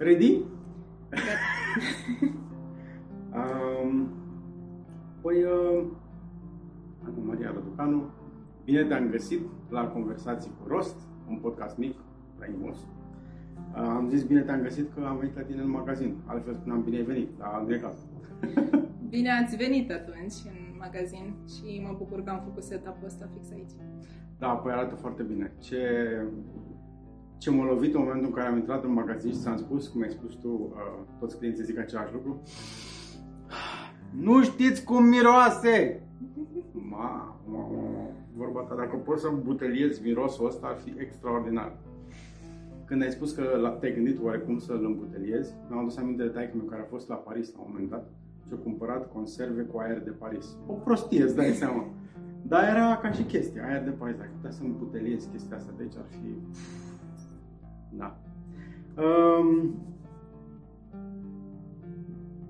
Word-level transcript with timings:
Ready? 0.00 0.32
um, 3.36 4.12
păi, 5.20 5.42
uh, 5.42 5.86
Ana 7.04 7.22
Maria 7.24 7.52
Răducanu, 7.54 8.10
bine 8.64 8.84
te-am 8.84 9.10
găsit 9.10 9.40
la 9.68 9.88
Conversații 9.88 10.50
cu 10.60 10.68
Rost, 10.68 10.96
un 11.28 11.36
podcast 11.36 11.76
mic, 11.76 11.94
frumos. 12.38 12.76
Uh, 12.76 12.86
am 13.74 14.08
zis 14.08 14.22
bine 14.22 14.40
te-am 14.40 14.60
găsit 14.60 14.94
că 14.94 15.04
am 15.06 15.16
venit 15.18 15.36
la 15.36 15.42
tine 15.42 15.62
în 15.62 15.70
magazin, 15.70 16.16
altfel 16.26 16.54
spuneam 16.54 16.82
bine 16.82 16.96
ai 16.96 17.02
venit, 17.02 17.28
dar 17.38 17.62
nu 17.66 17.74
e 17.74 17.78
cazul. 17.78 18.08
Bine 19.14 19.30
ați 19.30 19.56
venit 19.56 19.90
atunci 19.90 20.34
în 20.44 20.76
magazin 20.78 21.34
și 21.48 21.82
mă 21.86 21.94
bucur 21.98 22.22
că 22.22 22.30
am 22.30 22.42
făcut 22.44 22.62
setup-ul 22.62 23.06
ăsta 23.06 23.28
fix 23.34 23.50
aici. 23.50 23.70
Da, 24.38 24.48
păi 24.48 24.72
arată 24.72 24.94
foarte 24.94 25.22
bine. 25.22 25.52
Ce, 25.58 25.78
ce 27.40 27.50
m-a 27.50 27.64
lovit 27.64 27.94
în 27.94 28.00
momentul 28.00 28.26
în 28.26 28.32
care 28.32 28.48
am 28.48 28.56
intrat 28.56 28.84
în 28.84 28.92
magazin 28.92 29.30
și 29.30 29.38
ți-am 29.38 29.56
spus, 29.56 29.88
cum 29.88 30.02
ai 30.02 30.10
spus 30.10 30.34
tu, 30.34 30.48
uh, 30.48 31.06
toți 31.18 31.38
clienții 31.38 31.64
zic 31.64 31.78
același 31.78 32.12
lucru. 32.12 32.42
Nu 34.10 34.42
știți 34.42 34.84
cum 34.84 35.04
miroase! 35.04 36.02
Ma, 36.72 37.40
ma, 37.46 37.58
ma, 37.58 38.10
vorba 38.36 38.60
ta, 38.60 38.74
dacă 38.74 38.96
poți 38.96 39.20
să 39.20 39.28
îmbuteliezi 39.28 40.02
mirosul 40.02 40.46
ăsta, 40.46 40.66
ar 40.66 40.76
fi 40.84 40.94
extraordinar. 40.98 41.76
Când 42.84 43.02
ai 43.02 43.10
spus 43.10 43.32
că 43.32 43.76
te-ai 43.80 43.94
gândit 43.94 44.18
oarecum 44.22 44.58
să-l 44.58 44.84
îmbuteliezi, 44.84 45.54
mi-am 45.68 45.80
adus 45.80 45.96
aminte 45.96 46.22
de 46.22 46.28
taică 46.28 46.52
meu 46.56 46.66
care 46.66 46.82
a 46.82 46.90
fost 46.90 47.08
la 47.08 47.14
Paris 47.14 47.52
la 47.54 47.60
un 47.60 47.68
moment 47.72 47.90
dat 47.90 48.10
și 48.46 48.52
a 48.52 48.62
cumpărat 48.62 49.12
conserve 49.12 49.62
cu 49.62 49.78
aer 49.78 50.02
de 50.02 50.10
Paris. 50.10 50.56
O 50.66 50.72
prostie, 50.72 51.22
îți 51.22 51.36
dai 51.36 51.50
seama. 51.50 51.84
Dar 52.42 52.76
era 52.76 52.96
ca 52.96 53.10
și 53.10 53.22
chestia, 53.22 53.64
aer 53.66 53.84
de 53.84 53.90
Paris. 53.90 54.16
Dacă 54.16 54.30
putea 54.36 54.50
să 54.50 54.62
îmbuteliezi 54.62 55.28
chestia 55.28 55.56
asta 55.56 55.72
de 55.76 55.82
aici, 55.82 55.96
ar 55.96 56.06
fi... 56.08 56.28
Da. 57.96 58.16
Um, 59.02 59.74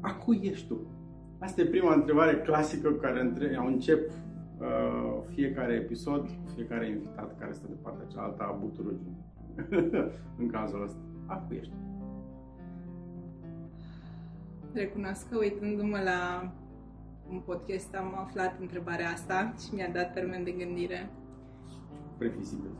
a 0.00 0.14
cui 0.14 0.40
ești 0.42 0.66
tu? 0.66 0.80
Asta 1.38 1.60
e 1.60 1.64
prima 1.64 1.94
întrebare 1.94 2.40
clasică 2.40 2.90
cu 2.90 2.98
care 2.98 3.20
între... 3.20 3.56
încep 3.56 4.10
uh, 4.10 5.22
fiecare 5.34 5.72
episod, 5.72 6.28
fiecare 6.54 6.88
invitat 6.88 7.38
care 7.38 7.52
stă 7.52 7.66
de 7.68 7.76
partea 7.82 8.06
cealaltă 8.06 8.42
a 8.42 8.56
buturului. 8.60 9.00
în 10.40 10.48
cazul 10.48 10.82
ăsta. 10.82 10.98
A 11.26 11.36
cui 11.36 11.56
ești? 11.56 11.72
Recunosc 14.72 15.28
că 15.28 15.36
uitându-mă 15.38 15.98
la 16.04 16.52
un 17.30 17.40
podcast 17.44 17.94
am 17.94 18.18
aflat 18.18 18.60
întrebarea 18.60 19.10
asta 19.10 19.54
și 19.58 19.74
mi-a 19.74 19.90
dat 19.92 20.12
termen 20.12 20.44
de 20.44 20.50
gândire. 20.50 21.10
Previzibil. 22.18 22.70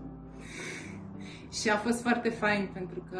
Și 1.53 1.71
a 1.71 1.77
fost 1.77 2.03
foarte 2.03 2.29
fain 2.29 2.69
pentru 2.73 3.03
că 3.11 3.19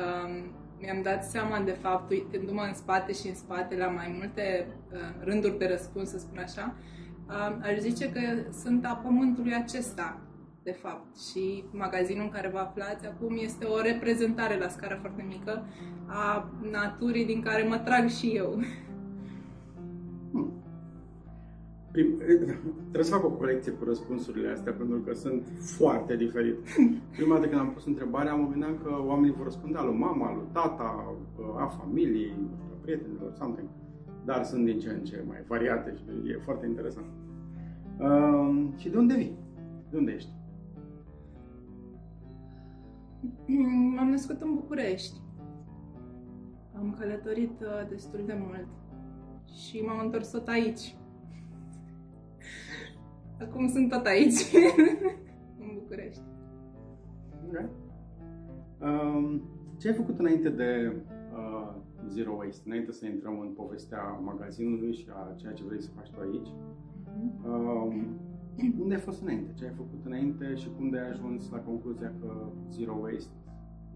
mi-am 0.81 1.03
dat 1.03 1.25
seama 1.25 1.61
de 1.61 1.77
fapt, 1.81 2.11
uitându-mă 2.11 2.63
în 2.69 2.75
spate 2.75 3.13
și 3.13 3.29
în 3.29 3.35
spate 3.35 3.77
la 3.77 3.87
mai 3.87 4.15
multe 4.19 4.67
uh, 4.93 4.99
rânduri 5.25 5.59
de 5.59 5.67
răspuns, 5.67 6.09
să 6.09 6.19
spun 6.19 6.39
așa, 6.39 6.75
uh, 7.29 7.57
aș 7.63 7.79
zice 7.79 8.13
că 8.13 8.21
sunt 8.63 8.85
a 8.85 9.01
pământului 9.03 9.55
acesta, 9.55 10.21
de 10.63 10.73
fapt. 10.73 11.19
Și 11.19 11.65
magazinul 11.71 12.23
în 12.23 12.31
care 12.31 12.49
vă 12.49 12.59
aflați 12.59 13.07
acum 13.07 13.39
este 13.41 13.65
o 13.65 13.81
reprezentare 13.81 14.59
la 14.59 14.69
scară 14.69 14.99
foarte 15.01 15.25
mică 15.29 15.65
a 16.07 16.51
naturii 16.71 17.25
din 17.25 17.43
care 17.43 17.63
mă 17.63 17.79
trag 17.79 18.09
și 18.09 18.27
eu. 18.27 18.63
Hmm. 20.33 20.70
Prim, 21.93 22.17
trebuie 22.81 23.05
să 23.05 23.15
fac 23.15 23.25
o 23.25 23.31
colecție 23.31 23.73
cu 23.73 23.85
răspunsurile 23.85 24.49
astea 24.49 24.73
pentru 24.73 24.99
că 24.99 25.15
sunt 25.15 25.47
foarte 25.61 26.17
diferite. 26.17 26.59
Prima 27.17 27.35
dată 27.35 27.49
când 27.49 27.61
am 27.61 27.73
pus 27.73 27.87
întrebarea, 27.87 28.35
mă 28.35 28.49
gândeam 28.49 28.79
că 28.83 28.91
oamenii 29.07 29.35
vor 29.35 29.45
răspunde 29.45 29.79
lui 29.85 29.97
mama, 29.97 30.35
lui 30.35 30.47
tata, 30.53 31.17
a 31.57 31.67
familiei, 31.67 32.35
a 32.73 32.77
prietenilor, 32.81 33.33
something. 33.33 33.69
Dar 34.25 34.45
sunt 34.45 34.65
din 34.65 34.79
ce 34.79 34.91
în 34.91 35.05
ce 35.05 35.25
mai 35.27 35.45
variate 35.47 35.95
și 35.97 36.31
e 36.31 36.41
foarte 36.45 36.67
interesant. 36.67 37.07
Uh, 37.99 38.69
și 38.77 38.89
de 38.89 38.99
unde 38.99 39.15
vii? 39.15 39.37
De 39.91 39.97
unde 39.97 40.13
ești? 40.13 40.31
M-am 43.97 44.09
născut 44.09 44.41
în 44.41 44.55
București. 44.55 45.17
Am 46.77 46.97
călătorit 46.99 47.61
uh, 47.61 47.89
destul 47.89 48.23
de 48.27 48.37
mult 48.47 48.67
și 49.55 49.81
m-am 49.81 50.01
întors 50.05 50.31
tot 50.31 50.49
aici. 50.49 50.95
Acum 53.41 53.69
sunt 53.69 53.91
tot 53.91 54.07
aici, 54.07 54.41
în 55.61 55.71
București. 55.75 56.23
Okay. 57.49 57.69
Um, 58.81 59.43
ce 59.79 59.89
ai 59.89 59.95
făcut 59.95 60.19
înainte 60.19 60.49
de 60.49 60.97
uh, 61.37 61.75
Zero 62.09 62.33
Waste, 62.33 62.63
înainte 62.67 62.93
să 62.93 63.07
intrăm 63.07 63.41
în 63.41 63.49
povestea 63.49 64.03
magazinului 64.23 64.95
și 64.95 65.07
a 65.11 65.35
ceea 65.37 65.53
ce 65.53 65.65
vrei 65.65 65.83
să 65.83 65.91
faci 65.97 66.11
tu 66.11 66.21
aici? 66.21 66.49
Uh-huh. 66.49 67.45
Um, 67.47 68.19
unde 68.81 68.95
ai 68.95 69.01
fost 69.01 69.23
înainte? 69.23 69.53
Ce 69.59 69.65
ai 69.65 69.73
făcut 69.77 70.05
înainte 70.05 70.55
și 70.55 70.69
cum 70.77 70.91
de 70.91 70.99
ai 70.99 71.09
ajuns 71.11 71.51
la 71.51 71.59
concluzia 71.59 72.13
că 72.21 72.53
Zero 72.69 72.99
Waste 73.01 73.33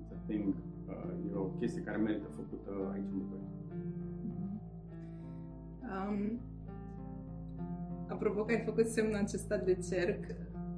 is 0.00 0.10
a 0.12 0.18
thing, 0.26 0.54
uh, 0.88 1.32
e 1.32 1.36
o 1.36 1.44
chestie 1.44 1.82
care 1.82 1.96
merită 1.96 2.28
făcută 2.36 2.90
aici 2.92 3.08
în 3.12 3.18
București? 3.18 3.52
Um, 5.82 6.40
apropo 8.14 8.44
că 8.44 8.52
ai 8.52 8.62
făcut 8.64 8.86
semnul 8.86 9.14
acesta 9.14 9.56
de 9.56 9.78
cerc, 9.90 10.24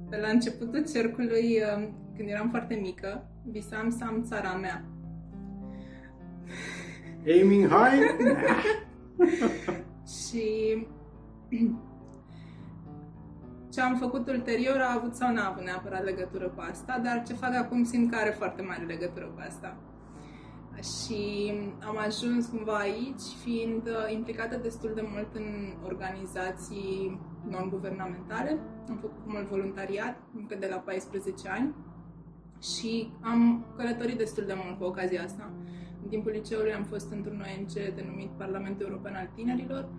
pe 0.09 0.17
la 0.17 0.27
începutul 0.27 0.85
cercului, 0.93 1.61
um, 1.75 2.11
când 2.15 2.29
eram 2.29 2.49
foarte 2.49 2.75
mică, 2.75 3.29
visam 3.43 3.89
să 3.89 4.03
am 4.07 4.23
țara 4.23 4.53
mea. 4.53 4.85
Aiming 7.25 7.67
high? 7.67 8.03
și 10.19 10.77
ce 13.73 13.81
am 13.81 13.95
făcut 13.95 14.27
ulterior 14.27 14.79
a 14.79 14.93
avut 14.97 15.15
sau 15.15 15.33
n-a 15.33 15.47
avut 15.47 15.63
neapărat 15.63 16.03
legătură 16.03 16.47
cu 16.47 16.63
asta, 16.69 17.01
dar 17.03 17.23
ce 17.27 17.33
fac 17.33 17.55
acum 17.55 17.83
simt 17.83 18.11
că 18.11 18.17
are 18.17 18.29
foarte 18.29 18.61
mare 18.61 18.83
legătură 18.83 19.25
cu 19.25 19.41
asta. 19.47 19.77
Și 20.81 21.53
am 21.87 21.97
ajuns 21.97 22.47
cumva 22.47 22.77
aici, 22.77 23.21
fiind 23.43 23.87
uh, 23.87 24.13
implicată 24.13 24.57
destul 24.57 24.91
de 24.95 25.07
mult 25.13 25.35
în 25.35 25.73
organizații 25.85 27.19
non-guvernamentale. 27.49 28.59
Am 28.89 28.97
făcut 29.01 29.23
mult 29.25 29.47
voluntariat, 29.47 30.17
încă 30.35 30.55
de 30.59 30.67
la 30.69 30.75
14 30.75 31.49
ani, 31.49 31.75
și 32.61 33.11
am 33.21 33.65
călătorit 33.75 34.17
destul 34.17 34.43
de 34.45 34.53
mult 34.63 34.77
cu 34.77 34.83
ocazia 34.83 35.23
asta. 35.23 35.51
În 36.03 36.09
timpul 36.09 36.31
liceului 36.31 36.73
am 36.73 36.83
fost 36.83 37.11
într-un 37.11 37.45
ONG 37.45 37.95
denumit 37.95 38.29
Parlamentul 38.29 38.85
European 38.85 39.15
al 39.15 39.29
Tinerilor, 39.35 39.89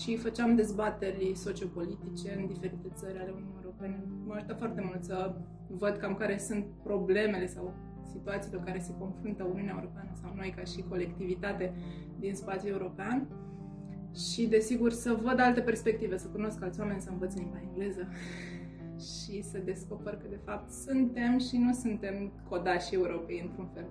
și 0.00 0.16
făceam 0.16 0.54
dezbateri 0.54 1.32
sociopolitice 1.34 2.36
în 2.38 2.46
diferite 2.46 2.88
țări 2.94 3.18
ale 3.18 3.30
Uniunii 3.30 3.60
Europene. 3.62 4.04
Mă 4.26 4.34
ajută 4.34 4.54
foarte 4.54 4.80
mult 4.84 5.02
să 5.02 5.34
văd 5.68 5.96
cam 5.96 6.14
care 6.14 6.38
sunt 6.38 6.64
problemele 6.82 7.46
sau 7.46 7.74
situațiile 8.10 8.62
care 8.64 8.78
se 8.78 8.92
confruntă 8.98 9.44
Uniunea 9.44 9.74
Europeană 9.78 10.10
sau 10.22 10.32
noi 10.34 10.54
ca 10.56 10.62
și 10.64 10.84
colectivitate 10.88 11.74
din 12.18 12.34
spațiul 12.34 12.72
european 12.72 13.28
și, 14.14 14.46
desigur, 14.46 14.90
să 14.90 15.18
văd 15.22 15.40
alte 15.40 15.60
perspective, 15.60 16.16
să 16.16 16.28
cunosc 16.28 16.62
alți 16.62 16.80
oameni, 16.80 17.00
să 17.00 17.10
învăț 17.10 17.34
limba 17.34 17.60
engleză 17.68 18.08
și 19.10 19.42
să 19.42 19.58
descoper 19.64 20.16
că, 20.16 20.26
de 20.30 20.40
fapt, 20.44 20.70
suntem 20.70 21.38
și 21.38 21.56
nu 21.56 21.72
suntem 21.72 22.32
codași 22.48 22.94
Europei, 22.94 23.40
într-un 23.44 23.68
fel. 23.74 23.86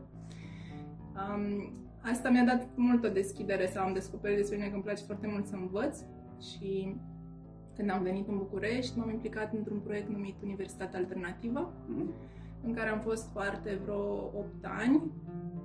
Um, 1.15 1.73
asta 2.01 2.29
mi-a 2.29 2.43
dat 2.43 2.67
multă 2.75 3.07
deschidere 3.07 3.67
sau 3.67 3.85
am 3.85 3.93
descoperit 3.93 4.37
despre 4.37 4.55
mine 4.55 4.67
că 4.67 4.73
îmi 4.73 4.83
place 4.83 5.03
foarte 5.03 5.27
mult 5.27 5.45
să 5.45 5.55
învăț 5.55 5.99
și 6.39 6.95
când 7.75 7.89
am 7.89 8.03
venit 8.03 8.27
în 8.27 8.37
București 8.37 8.97
m-am 8.97 9.09
implicat 9.09 9.53
într-un 9.53 9.79
proiect 9.79 10.09
numit 10.09 10.35
Universitatea 10.43 10.99
Alternativă 10.99 11.73
mm-hmm. 11.73 12.39
În 12.63 12.73
care 12.73 12.89
am 12.89 12.99
fost 12.99 13.29
parte 13.33 13.79
vreo 13.83 14.03
8 14.23 14.45
ani 14.61 15.11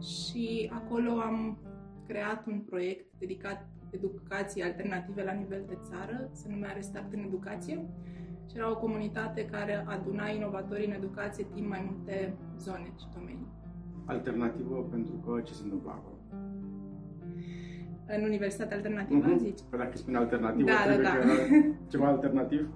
și 0.00 0.70
acolo 0.74 1.10
am 1.10 1.58
creat 2.06 2.46
un 2.46 2.60
proiect 2.60 3.06
dedicat 3.18 3.66
educației 3.90 4.64
alternative 4.64 5.22
la 5.24 5.32
nivel 5.32 5.64
de 5.68 5.78
țară, 5.82 6.28
se 6.32 6.48
numea 6.50 6.72
Restart 6.72 7.12
în 7.12 7.20
Educație 7.20 7.86
și 8.50 8.56
era 8.56 8.70
o 8.70 8.76
comunitate 8.76 9.44
care 9.44 9.84
aduna 9.86 10.28
inovatorii 10.28 10.86
în 10.86 10.92
educație 10.92 11.46
din 11.54 11.68
mai 11.68 11.90
multe 11.90 12.34
zone 12.58 12.92
și 12.98 13.06
domenii. 13.14 13.48
Alternativă 14.04 14.86
pentru 14.90 15.12
că 15.12 15.40
ce 15.40 15.52
se 15.52 15.62
întâmplă 15.62 15.90
acolo? 15.90 16.16
în 18.06 18.22
Universitatea 18.22 18.76
Alternativă, 18.76 19.34
mm-hmm. 19.34 19.38
zici? 19.38 19.60
Păi 19.70 19.78
dacă 19.78 19.96
spune 19.96 20.16
alternativă, 20.16 20.68
da, 20.68 20.96
da, 20.96 21.02
da. 21.02 21.08
că 21.08 21.24
ceva 21.90 22.06
alternativ? 22.06 22.68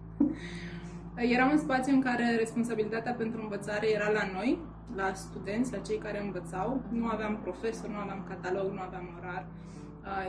Era 1.29 1.45
un 1.45 1.59
spațiu 1.59 1.93
în 1.93 2.01
care 2.01 2.37
responsabilitatea 2.39 3.13
pentru 3.13 3.41
învățare 3.43 3.91
era 3.91 4.11
la 4.11 4.31
noi, 4.33 4.59
la 4.95 5.13
studenți, 5.15 5.73
la 5.73 5.79
cei 5.79 5.99
care 5.99 6.21
învățau. 6.21 6.83
Nu 6.91 7.07
aveam 7.07 7.39
profesor, 7.43 7.89
nu 7.89 7.99
aveam 7.99 8.27
catalog, 8.29 8.73
nu 8.73 8.81
aveam 8.81 9.09
orar. 9.19 9.47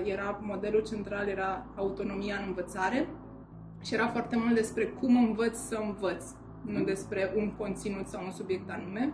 Era 0.03 0.39
modelul 0.41 0.83
central, 0.83 1.27
era 1.27 1.65
autonomia 1.75 2.35
în 2.35 2.43
învățare 2.47 3.07
și 3.83 3.93
era 3.93 4.07
foarte 4.07 4.35
mult 4.37 4.55
despre 4.55 4.83
cum 4.83 5.15
învăț 5.15 5.57
să 5.57 5.79
învăț, 5.85 6.23
nu 6.61 6.83
despre 6.83 7.33
un 7.35 7.51
conținut 7.57 8.07
sau 8.07 8.23
un 8.23 8.31
subiect 8.31 8.69
anume. 8.69 9.13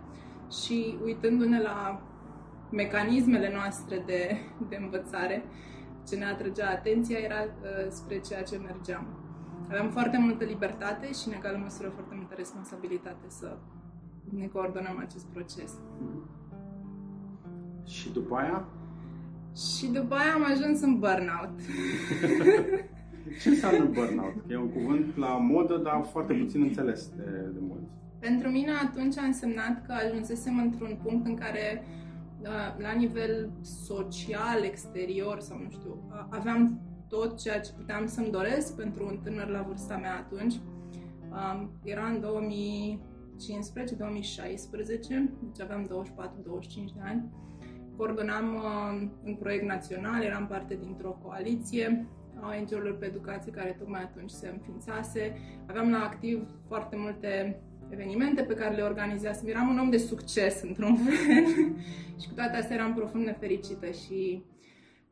Și 0.62 0.96
uitându-ne 1.04 1.60
la 1.60 2.02
mecanismele 2.70 3.52
noastre 3.52 4.02
de, 4.06 4.38
de 4.68 4.78
învățare, 4.80 5.44
ce 6.08 6.16
ne 6.16 6.24
atrăgea 6.24 6.68
atenția 6.70 7.18
era 7.18 7.42
uh, 7.44 7.86
spre 7.88 8.18
ceea 8.18 8.42
ce 8.42 8.56
mergeam. 8.56 9.06
Aveam 9.66 9.90
foarte 9.90 10.18
multă 10.18 10.44
libertate 10.44 11.06
și, 11.12 11.28
în 11.28 11.32
egală 11.32 11.58
măsură, 11.62 11.88
foarte 11.88 12.14
multă 12.14 12.34
responsabilitate 12.36 13.26
să 13.26 13.56
ne 14.36 14.46
coordonăm 14.46 14.98
acest 14.98 15.26
proces. 15.26 15.72
Și 17.86 18.12
după 18.12 18.34
aia? 18.36 18.68
Și 19.56 19.86
după 19.86 20.14
aia 20.14 20.32
am 20.34 20.44
ajuns 20.44 20.80
în 20.80 20.98
burnout. 20.98 21.60
Ce 23.40 23.48
înseamnă 23.48 23.84
burnout? 23.84 24.34
E 24.48 24.56
un 24.56 24.68
cuvânt 24.68 25.16
la 25.16 25.28
modă, 25.28 25.76
dar 25.76 26.06
foarte 26.10 26.32
puțin 26.32 26.62
înțeles 26.62 27.08
de, 27.16 27.22
de 27.52 27.58
mulți. 27.60 27.92
Pentru 28.18 28.48
mine 28.48 28.70
atunci 28.82 29.18
a 29.18 29.24
însemnat 29.24 29.86
că 29.86 29.92
ajunsesem 29.92 30.58
într-un 30.58 30.98
punct 31.02 31.26
în 31.26 31.34
care 31.34 31.84
la 32.78 32.92
nivel 32.96 33.50
social, 33.62 34.62
exterior 34.62 35.40
sau 35.40 35.58
nu 35.58 35.70
știu, 35.70 36.02
aveam 36.28 36.80
tot 37.08 37.40
ceea 37.40 37.60
ce 37.60 37.72
puteam 37.76 38.06
să-mi 38.06 38.30
doresc 38.30 38.76
pentru 38.76 39.06
un 39.06 39.18
tânăr 39.22 39.48
la 39.48 39.62
vârsta 39.62 39.96
mea 39.96 40.16
atunci. 40.16 40.54
Era 41.82 42.06
în 42.06 42.20
2015-2016, 42.20 42.26
deci 45.42 45.60
aveam 45.60 45.86
24-25 45.86 45.88
de 46.94 47.00
ani. 47.02 47.30
Coordonam 47.96 48.62
un 49.24 49.34
proiect 49.34 49.64
național, 49.64 50.22
eram 50.22 50.46
parte 50.46 50.78
dintr-o 50.82 51.18
coaliție 51.22 52.06
a 52.40 52.56
ONG-urilor 52.56 52.96
pe 52.96 53.06
educație 53.06 53.52
care 53.52 53.76
tocmai 53.78 54.02
atunci 54.02 54.30
se 54.30 54.48
înființase. 54.48 55.36
Aveam 55.66 55.90
la 55.90 55.98
activ 55.98 56.48
foarte 56.66 56.96
multe 56.96 57.60
evenimente 57.90 58.42
pe 58.42 58.54
care 58.54 58.74
le 58.74 58.82
organizasem. 58.82 59.48
Eram 59.48 59.68
un 59.68 59.78
om 59.78 59.90
de 59.90 59.96
succes, 59.96 60.62
într-un 60.62 60.96
fel. 60.96 61.44
și 62.20 62.28
cu 62.28 62.34
toate 62.34 62.56
astea 62.56 62.76
eram 62.76 62.94
profund 62.94 63.24
nefericită 63.24 63.90
și 63.90 64.42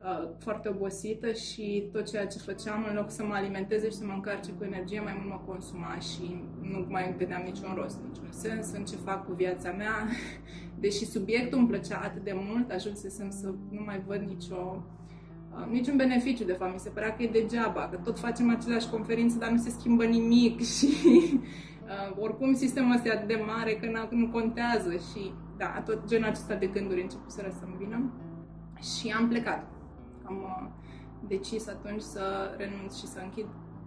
uh, 0.03 0.29
foarte 0.39 0.69
obosită 0.69 1.31
și 1.31 1.89
tot 1.91 2.09
ceea 2.09 2.27
ce 2.27 2.37
făceam, 2.37 2.85
în 2.89 2.95
loc 2.95 3.11
să 3.11 3.23
mă 3.23 3.33
alimenteze 3.33 3.89
și 3.89 3.95
să 3.95 4.05
mă 4.05 4.13
încarce 4.13 4.51
cu 4.51 4.63
energie, 4.63 5.01
mai 5.01 5.15
mult 5.17 5.29
mă 5.29 5.41
consuma 5.45 5.99
și 5.99 6.43
nu 6.61 6.85
mai 6.89 7.15
vedeam 7.17 7.41
niciun 7.43 7.73
rost, 7.75 7.99
niciun 8.07 8.31
sens 8.31 8.71
în 8.71 8.85
ce 8.85 8.95
fac 8.95 9.25
cu 9.25 9.33
viața 9.33 9.71
mea. 9.71 10.07
Deși 10.83 11.05
subiectul 11.05 11.59
îmi 11.59 11.67
plăcea 11.67 12.01
atât 12.03 12.23
de 12.23 12.33
mult, 12.35 12.71
ajunsesem 12.71 13.29
să 13.29 13.53
nu 13.69 13.81
mai 13.85 14.03
văd 14.07 14.19
nicio 14.19 14.83
uh, 15.53 15.67
niciun 15.71 15.95
beneficiu, 15.95 16.43
de 16.43 16.53
fapt. 16.53 16.73
Mi 16.73 16.79
se 16.79 16.89
părea 16.89 17.15
că 17.15 17.23
e 17.23 17.29
degeaba, 17.31 17.89
că 17.89 17.99
tot 18.03 18.19
facem 18.19 18.49
aceleași 18.49 18.89
conferințe, 18.89 19.37
dar 19.37 19.49
nu 19.49 19.57
se 19.57 19.69
schimbă 19.69 20.03
nimic 20.03 20.61
și 20.75 20.87
Uh, 21.87 22.17
oricum 22.19 22.53
sistemul 22.53 22.95
ăsta 22.95 23.07
e 23.07 23.11
atât 23.11 23.27
de 23.27 23.43
mare 23.45 23.73
că 23.73 24.07
nu 24.09 24.27
contează 24.27 24.91
și 24.91 25.33
da, 25.57 25.83
tot 25.85 26.07
genul 26.07 26.27
acesta 26.27 26.55
de 26.55 26.67
gânduri 26.67 27.01
începuseră 27.01 27.55
să-mi 27.59 27.75
vină 27.77 28.11
și 28.79 29.13
am 29.17 29.27
plecat. 29.27 29.76
Am 30.27 30.37
uh, 30.37 30.67
decis 31.27 31.67
atunci 31.67 32.01
să 32.01 32.55
renunț 32.57 32.97
și 32.99 33.07
să 33.07 33.19
închid 33.23 33.45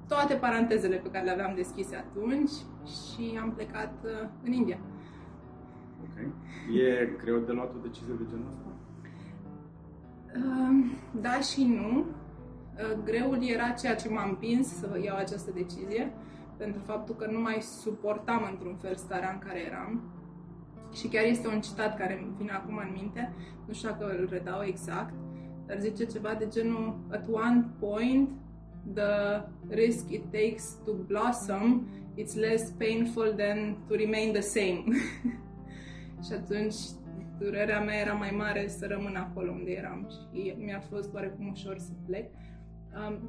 toate 0.09 0.35
parantezele 0.35 0.97
pe 0.97 1.11
care 1.11 1.25
le 1.25 1.31
aveam 1.31 1.55
deschise 1.55 1.97
atunci 1.97 2.51
și 2.95 3.39
am 3.43 3.53
plecat 3.53 3.93
uh, 4.05 4.29
în 4.45 4.53
India. 4.53 4.79
Ok. 6.03 6.17
E 6.75 7.09
greu 7.23 7.39
de 7.39 7.53
luat 7.53 7.71
o 7.75 7.79
decizie 7.83 8.15
de 8.19 8.25
genul 8.31 8.47
ăsta? 8.49 8.69
Uh, 10.37 10.91
da 11.21 11.41
și 11.41 11.65
nu. 11.65 11.99
Uh, 11.99 12.99
greul 13.05 13.39
era 13.43 13.69
ceea 13.69 13.95
ce 13.95 14.09
m-a 14.09 14.25
împins 14.25 14.67
să 14.69 15.01
iau 15.05 15.17
această 15.17 15.51
decizie 15.55 16.13
pentru 16.57 16.81
faptul 16.81 17.15
că 17.15 17.27
nu 17.31 17.41
mai 17.41 17.59
suportam 17.61 18.49
într-un 18.51 18.75
fel 18.75 18.95
starea 18.95 19.31
în 19.31 19.39
care 19.39 19.59
eram. 19.67 20.03
Și 20.93 21.09
chiar 21.09 21.25
este 21.25 21.49
un 21.49 21.61
citat 21.61 21.97
care 21.97 22.19
îmi 22.19 22.35
vine 22.39 22.53
acum 22.53 22.77
în 22.77 22.91
minte, 22.93 23.33
nu 23.67 23.73
știu 23.73 23.89
dacă 23.89 24.05
îl 24.05 24.29
redau 24.31 24.63
exact, 24.63 25.15
dar 25.71 25.79
zice 25.79 26.05
ceva 26.05 26.35
de 26.35 26.47
genul 26.49 26.99
At 27.11 27.29
one 27.31 27.65
point, 27.79 28.29
the 28.95 29.43
risk 29.69 30.11
it 30.11 30.23
takes 30.33 30.77
to 30.85 30.93
blossom, 30.93 31.89
it's 32.17 32.35
less 32.35 32.71
painful 32.71 33.35
than 33.37 33.77
to 33.89 33.95
remain 33.95 34.33
the 34.33 34.41
same. 34.41 34.85
și 36.27 36.33
atunci 36.33 36.75
durerea 37.39 37.81
mea 37.81 37.99
era 37.99 38.13
mai 38.13 38.31
mare 38.37 38.69
să 38.69 38.87
rămân 38.87 39.17
acolo 39.17 39.51
unde 39.51 39.71
eram 39.71 40.11
și 40.11 40.55
mi-a 40.59 40.81
fost 40.81 41.15
oarecum 41.15 41.49
ușor 41.49 41.79
să 41.79 41.91
plec. 42.07 42.31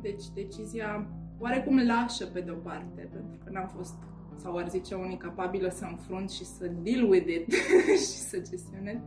Deci 0.02 0.24
decizia 0.34 1.08
oarecum 1.40 1.86
lașă 1.86 2.26
pe 2.26 2.40
de-o 2.40 2.56
parte, 2.56 3.10
pentru 3.14 3.38
că 3.44 3.50
n-am 3.52 3.72
fost, 3.76 3.96
sau 4.36 4.58
ar 4.58 4.70
zice 4.70 4.96
unii, 4.96 5.18
capabilă 5.18 5.70
să 5.70 5.86
înfrunt 5.90 6.30
și 6.30 6.46
să 6.46 6.72
deal 6.84 7.10
with 7.10 7.28
it 7.28 7.54
și 8.10 8.20
să 8.30 8.38
gestionez. 8.38 8.98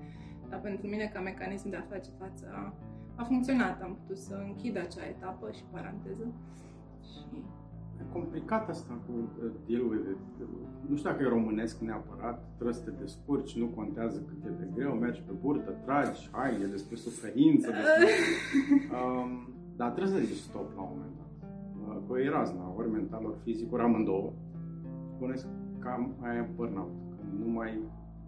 Dar 0.48 0.60
pentru 0.60 0.86
mine, 0.86 1.10
ca 1.14 1.20
mecanism 1.20 1.68
de 1.70 1.76
a 1.76 1.86
face 1.90 2.10
față, 2.18 2.74
a, 3.16 3.20
a 3.20 3.24
funcționat. 3.24 3.82
Am 3.82 3.96
putut 4.00 4.16
să 4.16 4.34
închid 4.46 4.76
acea 4.76 5.06
etapă 5.14 5.50
și 5.50 5.62
paranteză. 5.72 6.26
Și... 7.10 7.42
E 8.00 8.04
complicat 8.12 8.68
asta 8.68 8.94
cu 9.06 9.12
uh, 9.12 9.50
deal 9.66 9.84
with 9.90 10.06
it. 10.10 10.18
Nu 10.88 10.96
știu 10.96 11.10
dacă 11.10 11.22
e 11.22 11.28
românesc 11.28 11.80
neapărat, 11.80 12.44
trebuie 12.54 12.74
să 12.74 12.82
te 12.84 12.90
descurci, 12.90 13.58
nu 13.58 13.66
contează 13.66 14.18
cât 14.28 14.44
e 14.44 14.48
de 14.60 14.68
greu, 14.74 14.92
mergi 14.92 15.22
pe 15.22 15.32
burtă, 15.32 15.70
tragi, 15.84 16.28
hai, 16.32 16.60
e 16.62 16.66
despre 16.66 16.96
suferință, 16.96 17.70
despre... 17.70 18.08
um, 18.98 19.48
dar 19.76 19.90
trebuie 19.90 20.14
să 20.14 20.26
zici 20.26 20.36
stop 20.36 20.74
la 20.76 20.82
un 20.82 20.88
moment 20.90 21.14
dat 21.16 21.24
că 22.06 22.20
e 22.20 22.28
razna, 22.28 22.74
ori 22.76 22.90
mental, 22.90 23.24
ori 23.24 23.38
fizic, 23.42 23.72
ori 23.72 23.82
amândouă. 23.82 24.32
Spuneți 25.14 25.46
că 25.78 25.88
aia 26.20 26.38
e 26.38 26.48
burnout, 26.54 26.92
că 27.16 27.22
nu 27.38 27.52
mai 27.52 27.78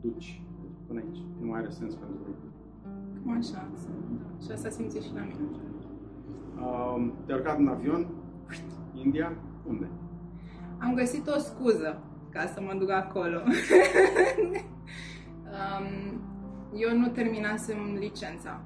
duci 0.01 0.43
până 0.87 1.01
aici, 1.01 1.23
nu 1.41 1.47
mai 1.47 1.61
are 1.61 1.71
sens 1.71 1.95
pentru 1.95 2.17
voi. 2.23 2.46
Cam 3.27 3.37
așa, 3.37 3.69
și 4.45 4.51
asta 4.53 4.69
simți 4.69 5.07
și 5.07 5.15
la 5.15 5.21
mine. 5.21 5.49
Uh, 6.61 7.13
te-ai 7.25 7.39
urcat 7.39 7.59
în 7.59 7.69
avion, 7.69 8.07
India, 9.05 9.37
unde? 9.69 9.89
Am 10.79 10.95
găsit 10.95 11.27
o 11.27 11.39
scuză 11.39 12.03
ca 12.31 12.47
să 12.47 12.61
mă 12.61 12.75
duc 12.79 12.91
acolo. 12.91 13.41
um, 15.55 16.21
eu 16.75 16.99
nu 16.99 17.09
terminasem 17.09 17.97
licența 17.99 18.61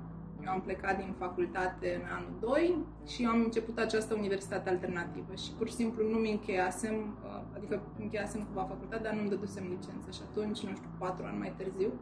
eu 0.45 0.53
am 0.53 0.61
plecat 0.61 0.97
din 0.97 1.15
facultate 1.19 2.01
în 2.03 2.07
anul 2.17 2.35
2 2.41 2.77
și 3.07 3.25
am 3.25 3.41
început 3.41 3.79
această 3.79 4.15
universitate 4.15 4.69
alternativă 4.69 5.35
și 5.35 5.53
pur 5.59 5.69
și 5.69 5.75
simplu 5.75 6.09
nu 6.11 6.17
mi 6.19 6.31
încheiasem, 6.31 6.95
uh, 6.95 7.57
adică 7.57 7.83
încheiasem 7.99 8.41
cumva 8.43 8.65
facultate, 8.65 9.03
dar 9.03 9.13
nu-mi 9.13 9.29
dădusem 9.29 9.65
licență 9.65 10.11
și 10.11 10.21
atunci, 10.31 10.61
nu 10.61 10.75
știu, 10.75 10.91
patru 10.99 11.25
ani 11.25 11.39
mai 11.39 11.55
târziu, 11.57 11.93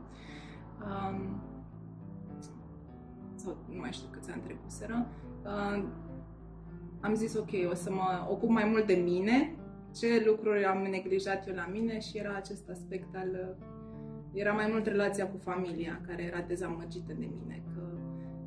um, 0.86 1.40
sau 3.38 3.56
nu 3.68 3.80
mai 3.80 3.92
știu 3.92 4.08
câți 4.10 4.30
ani 4.30 4.42
trecuseră, 4.42 5.06
uh, 5.44 5.84
am 7.00 7.14
zis 7.14 7.34
ok, 7.34 7.70
o 7.70 7.74
să 7.74 7.92
mă 7.92 8.26
ocup 8.30 8.48
mai 8.48 8.64
mult 8.64 8.86
de 8.86 8.94
mine, 8.94 9.54
ce 9.94 10.22
lucruri 10.26 10.64
am 10.64 10.82
neglijat 10.90 11.48
eu 11.48 11.54
la 11.54 11.68
mine 11.72 12.00
și 12.00 12.18
era 12.18 12.34
acest 12.36 12.68
aspect 12.68 13.16
al 13.16 13.56
era 14.32 14.52
mai 14.52 14.68
mult 14.70 14.86
relația 14.86 15.26
cu 15.28 15.36
familia 15.36 16.00
care 16.06 16.22
era 16.22 16.44
dezamăgită 16.46 17.12
de 17.18 17.28
mine, 17.30 17.62
că 17.74 17.80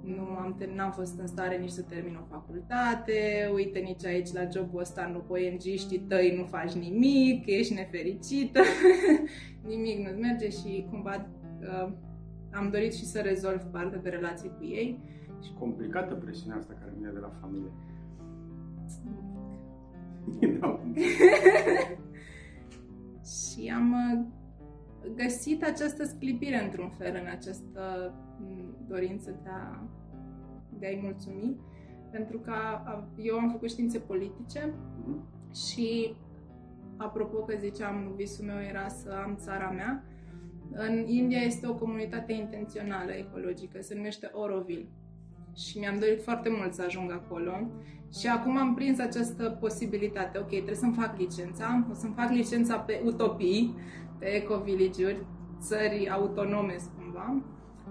nu 0.02 0.22
am, 0.22 0.58
n-am 0.76 0.92
fost 0.92 1.20
în 1.20 1.28
stare 1.28 1.58
nici 1.58 1.70
să 1.70 1.82
termin 1.82 2.20
o 2.22 2.26
facultate, 2.30 3.50
uite 3.54 3.80
nici 3.80 4.06
aici 4.06 4.32
la 4.32 4.48
jobul 4.54 4.80
ăsta 4.80 5.06
nu 5.14 5.20
cu 5.20 5.34
ong 5.34 6.08
tăi 6.08 6.36
nu 6.38 6.44
faci 6.44 6.72
nimic, 6.72 7.46
ești 7.46 7.74
nefericită, 7.74 8.60
nimic 9.68 10.08
nu 10.08 10.20
merge 10.20 10.50
și 10.50 10.86
cumva 10.90 11.30
uh, 11.62 11.92
am 12.54 12.70
dorit 12.70 12.94
și 12.94 13.06
să 13.06 13.20
rezolv 13.20 13.62
partea 13.62 14.00
de 14.00 14.10
relație 14.10 14.50
cu 14.50 14.64
ei. 14.64 15.00
Și 15.44 15.54
complicată 15.60 16.14
presiunea 16.14 16.58
asta 16.58 16.74
care 16.80 16.94
vine 16.98 17.10
de 17.10 17.20
la 17.20 17.32
familie. 17.40 17.72
și 23.36 23.72
am 23.76 23.92
uh, 23.92 24.26
găsit 25.16 25.64
această 25.64 26.04
sclipire 26.04 26.64
într-un 26.64 26.90
fel 26.90 27.20
în 27.22 27.28
această 27.30 28.14
mm, 28.40 28.76
dorință 28.88 29.40
de 29.44 29.50
a 29.50 29.84
de 30.80 30.86
a-i 30.88 31.00
mulțumi, 31.02 31.56
pentru 32.12 32.38
că 32.40 32.54
eu 33.18 33.38
am 33.38 33.50
făcut 33.50 33.70
științe 33.70 34.00
politice 34.00 34.60
mm-hmm. 34.70 35.54
și, 35.54 36.16
apropo 36.98 37.38
că 37.38 37.56
ziceam, 37.60 38.14
visul 38.16 38.46
meu 38.46 38.60
era 38.70 38.88
să 38.88 39.10
am 39.26 39.36
țara 39.36 39.70
mea, 39.70 40.04
în 40.74 41.08
India 41.08 41.40
este 41.40 41.68
o 41.68 41.74
comunitate 41.74 42.34
intențională 42.34 43.12
ecologică, 43.12 43.82
se 43.82 43.96
numește 43.96 44.30
Oroville. 44.34 44.88
Și 45.56 45.80
mi-am 45.80 46.00
dorit 46.00 46.24
foarte 46.24 46.50
mult 46.50 46.74
să 46.74 46.84
ajung 46.86 47.12
acolo. 47.12 47.52
Și 48.20 48.28
acum 48.28 48.58
am 48.58 48.74
prins 48.74 49.00
această 49.00 49.58
posibilitate. 49.60 50.38
Ok, 50.38 50.48
trebuie 50.48 50.76
să-mi 50.76 50.94
fac 50.94 51.18
licența. 51.18 51.88
O 51.92 51.94
să-mi 51.94 52.14
fac 52.16 52.30
licența 52.30 52.78
pe 52.78 53.02
utopii, 53.06 53.76
pe 54.18 54.26
eco-village-uri, 54.26 55.26
țări 55.60 56.10
autonome, 56.10 56.76
cumva 56.98 57.42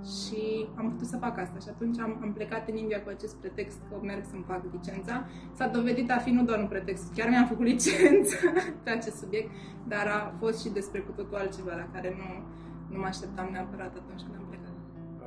și 0.05 0.67
am 0.75 0.91
putut 0.91 1.07
să 1.07 1.17
fac 1.17 1.39
asta. 1.39 1.59
Și 1.59 1.69
atunci 1.69 1.99
am, 1.99 2.19
am 2.23 2.33
plecat 2.33 2.69
în 2.69 2.77
India 2.77 3.03
cu 3.03 3.09
acest 3.09 3.37
pretext 3.37 3.79
că 3.89 3.99
merg 4.03 4.25
să-mi 4.31 4.45
fac 4.47 4.63
licența. 4.73 5.27
S-a 5.57 5.67
dovedit 5.67 6.11
a 6.11 6.19
fi 6.19 6.31
nu 6.31 6.45
doar 6.45 6.59
un 6.59 6.67
pretext, 6.67 7.15
chiar 7.15 7.29
mi-am 7.29 7.47
făcut 7.47 7.67
licență 7.75 8.37
pe 8.83 8.91
acest 8.91 9.17
subiect, 9.17 9.51
dar 9.89 10.07
a 10.07 10.35
fost 10.39 10.61
și 10.63 10.69
despre 10.69 11.01
cu 11.01 11.13
totul 11.13 11.37
altceva 11.37 11.75
la 11.75 11.89
care 11.93 12.15
nu, 12.19 12.29
nu 12.91 12.99
mă 12.99 13.07
așteptam 13.07 13.49
neapărat 13.53 13.93
atunci 13.97 14.23
când 14.23 14.35
am 14.39 14.45
plecat. 14.49 14.75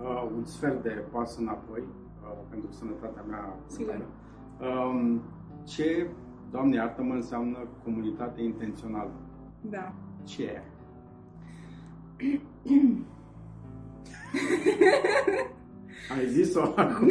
uh, 0.01 0.31
un 0.37 0.45
sfert 0.45 0.83
de 0.83 0.89
pas 1.11 1.37
înapoi 1.37 1.79
uh, 1.81 2.37
pentru 2.49 2.71
sănătatea 2.71 3.21
mea. 3.29 3.55
Sigur. 3.65 4.05
Um, 4.61 5.21
ce, 5.63 6.07
Doamne 6.51 6.75
iartă-mă, 6.75 7.13
înseamnă 7.13 7.57
comunitate 7.83 8.41
intențională? 8.41 9.11
Da. 9.61 9.93
Ce 10.23 10.43
e? 10.43 10.61
Ai 16.17 16.27
zis-o 16.27 16.61
acum? 16.75 17.07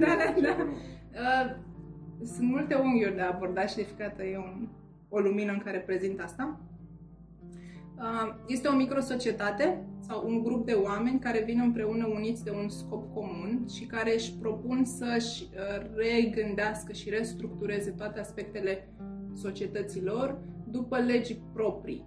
da, 0.00 0.06
da, 0.06 0.40
da. 0.40 0.56
Uh, 1.12 1.56
sunt 2.24 2.48
multe 2.48 2.74
unghiuri 2.74 3.14
de 3.14 3.20
abordat 3.20 3.70
și 3.70 3.76
de 3.76 3.82
fiecare 3.82 4.24
e 4.28 4.36
un, 4.38 4.68
o 5.08 5.18
lumină 5.18 5.52
în 5.52 5.58
care 5.58 5.78
prezint 5.78 6.20
asta. 6.20 6.60
Uh, 7.98 8.34
este 8.46 8.68
o 8.68 8.76
microsocietate 8.76 9.84
sau 10.00 10.28
un 10.28 10.42
grup 10.42 10.66
de 10.66 10.72
oameni 10.72 11.18
care 11.18 11.42
vin 11.46 11.60
împreună 11.60 12.06
uniți 12.06 12.44
de 12.44 12.50
un 12.50 12.68
scop 12.68 13.14
comun 13.14 13.66
și 13.74 13.86
care 13.86 14.14
își 14.14 14.32
propun 14.32 14.84
să-și 14.84 15.42
uh, 15.42 15.86
regândească 15.94 16.92
și 16.92 17.10
restructureze 17.10 17.90
toate 17.90 18.20
aspectele 18.20 18.88
societăților 19.34 20.38
după 20.70 20.98
legi 20.98 21.40
proprii. 21.52 22.06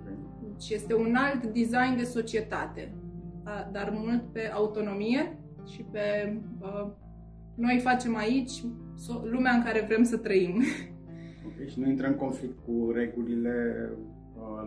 Okay. 0.00 0.18
Deci 0.42 0.70
este 0.70 0.94
un 0.94 1.14
alt 1.14 1.46
design 1.46 1.96
de 1.96 2.04
societate, 2.04 2.94
dar 3.72 3.92
mult 3.96 4.32
pe 4.32 4.50
autonomie 4.52 5.38
și 5.72 5.82
pe 5.82 6.36
uh, 6.60 6.90
noi 7.54 7.78
facem 7.78 8.16
aici 8.16 8.64
lumea 9.22 9.52
în 9.52 9.62
care 9.62 9.84
vrem 9.88 10.02
să 10.02 10.16
trăim. 10.16 10.62
Ok, 11.46 11.68
și 11.68 11.80
nu 11.80 11.88
intră 11.88 12.06
în 12.06 12.14
conflict 12.14 12.58
cu 12.66 12.90
regulile 12.94 13.74
uh, 13.92 14.13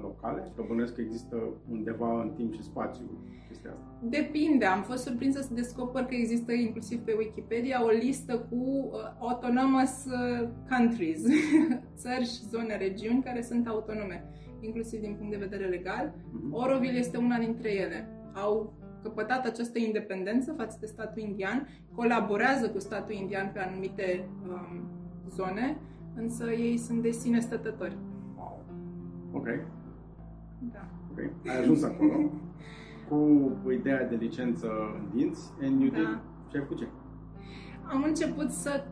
locale? 0.01 0.51
Că 0.55 0.63
bănuiesc 0.67 0.93
că 0.95 1.01
există 1.01 1.37
undeva 1.71 2.21
în 2.21 2.29
timp 2.29 2.53
și 2.53 2.63
spațiu 2.63 3.05
chestia 3.47 3.71
asta. 3.71 3.87
Depinde. 4.01 4.65
Am 4.65 4.81
fost 4.81 5.03
surprinsă 5.03 5.41
să 5.41 5.53
descoper 5.53 6.03
că 6.03 6.15
există 6.15 6.51
inclusiv 6.51 6.99
pe 6.99 7.15
Wikipedia 7.17 7.83
o 7.83 7.89
listă 7.89 8.37
cu 8.49 8.55
uh, 8.55 8.99
autonomous 9.19 10.05
uh, 10.05 10.47
countries, 10.69 11.21
țări 12.01 12.25
și 12.25 12.47
zone, 12.49 12.77
regiuni 12.77 13.23
care 13.23 13.41
sunt 13.41 13.67
autonome, 13.67 14.23
inclusiv 14.59 14.99
din 15.01 15.15
punct 15.17 15.31
de 15.31 15.45
vedere 15.45 15.65
legal. 15.65 16.13
Uh-huh. 16.13 16.51
Oroville 16.51 16.97
este 16.97 17.17
una 17.17 17.37
dintre 17.37 17.73
ele. 17.73 18.09
Au 18.33 18.73
căpătat 19.03 19.45
această 19.45 19.79
independență 19.79 20.53
față 20.57 20.77
de 20.79 20.85
statul 20.85 21.21
indian, 21.21 21.67
colaborează 21.95 22.69
cu 22.69 22.79
statul 22.79 23.15
indian 23.15 23.51
pe 23.53 23.59
anumite 23.59 24.29
um, 24.47 24.89
zone, 25.29 25.77
însă 26.15 26.51
ei 26.51 26.77
sunt 26.77 27.01
de 27.01 27.11
sine 27.11 27.39
stătători. 27.39 27.97
Wow. 29.31 29.41
Ok. 29.41 29.47
Da. 30.59 30.87
Ok. 31.11 31.19
Ai 31.47 31.59
ajuns 31.59 31.83
acolo 31.83 32.31
cu 33.07 33.71
ideea 33.71 34.07
de 34.07 34.15
licență 34.15 34.67
în 34.99 35.17
dinți 35.17 35.51
and 35.61 35.81
you 35.81 35.89
da. 35.89 35.97
did... 35.97 36.19
Ce 36.47 36.57
ai 36.57 36.63
făcut 36.63 36.77
ce? 36.77 36.87
Am 37.83 38.03
început 38.03 38.49
să 38.49 38.83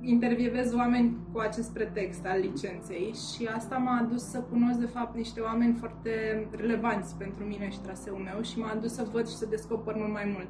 intervievez 0.00 0.74
oameni 0.74 1.16
cu 1.32 1.38
acest 1.38 1.72
pretext 1.72 2.26
al 2.26 2.40
licenței 2.40 3.14
și 3.14 3.46
asta 3.46 3.76
m-a 3.76 3.98
adus 4.00 4.22
să 4.22 4.38
cunosc 4.38 4.78
de 4.78 4.86
fapt 4.86 5.16
niște 5.16 5.40
oameni 5.40 5.74
foarte 5.74 6.10
relevanți 6.56 7.16
pentru 7.16 7.44
mine 7.44 7.70
și 7.70 7.80
traseul 7.80 8.18
meu 8.18 8.42
și 8.42 8.58
m-a 8.58 8.70
adus 8.70 8.92
să 8.92 9.08
văd 9.12 9.28
și 9.28 9.34
să 9.34 9.46
descoper 9.46 9.94
mult 9.96 10.12
mai 10.12 10.32
mult. 10.34 10.48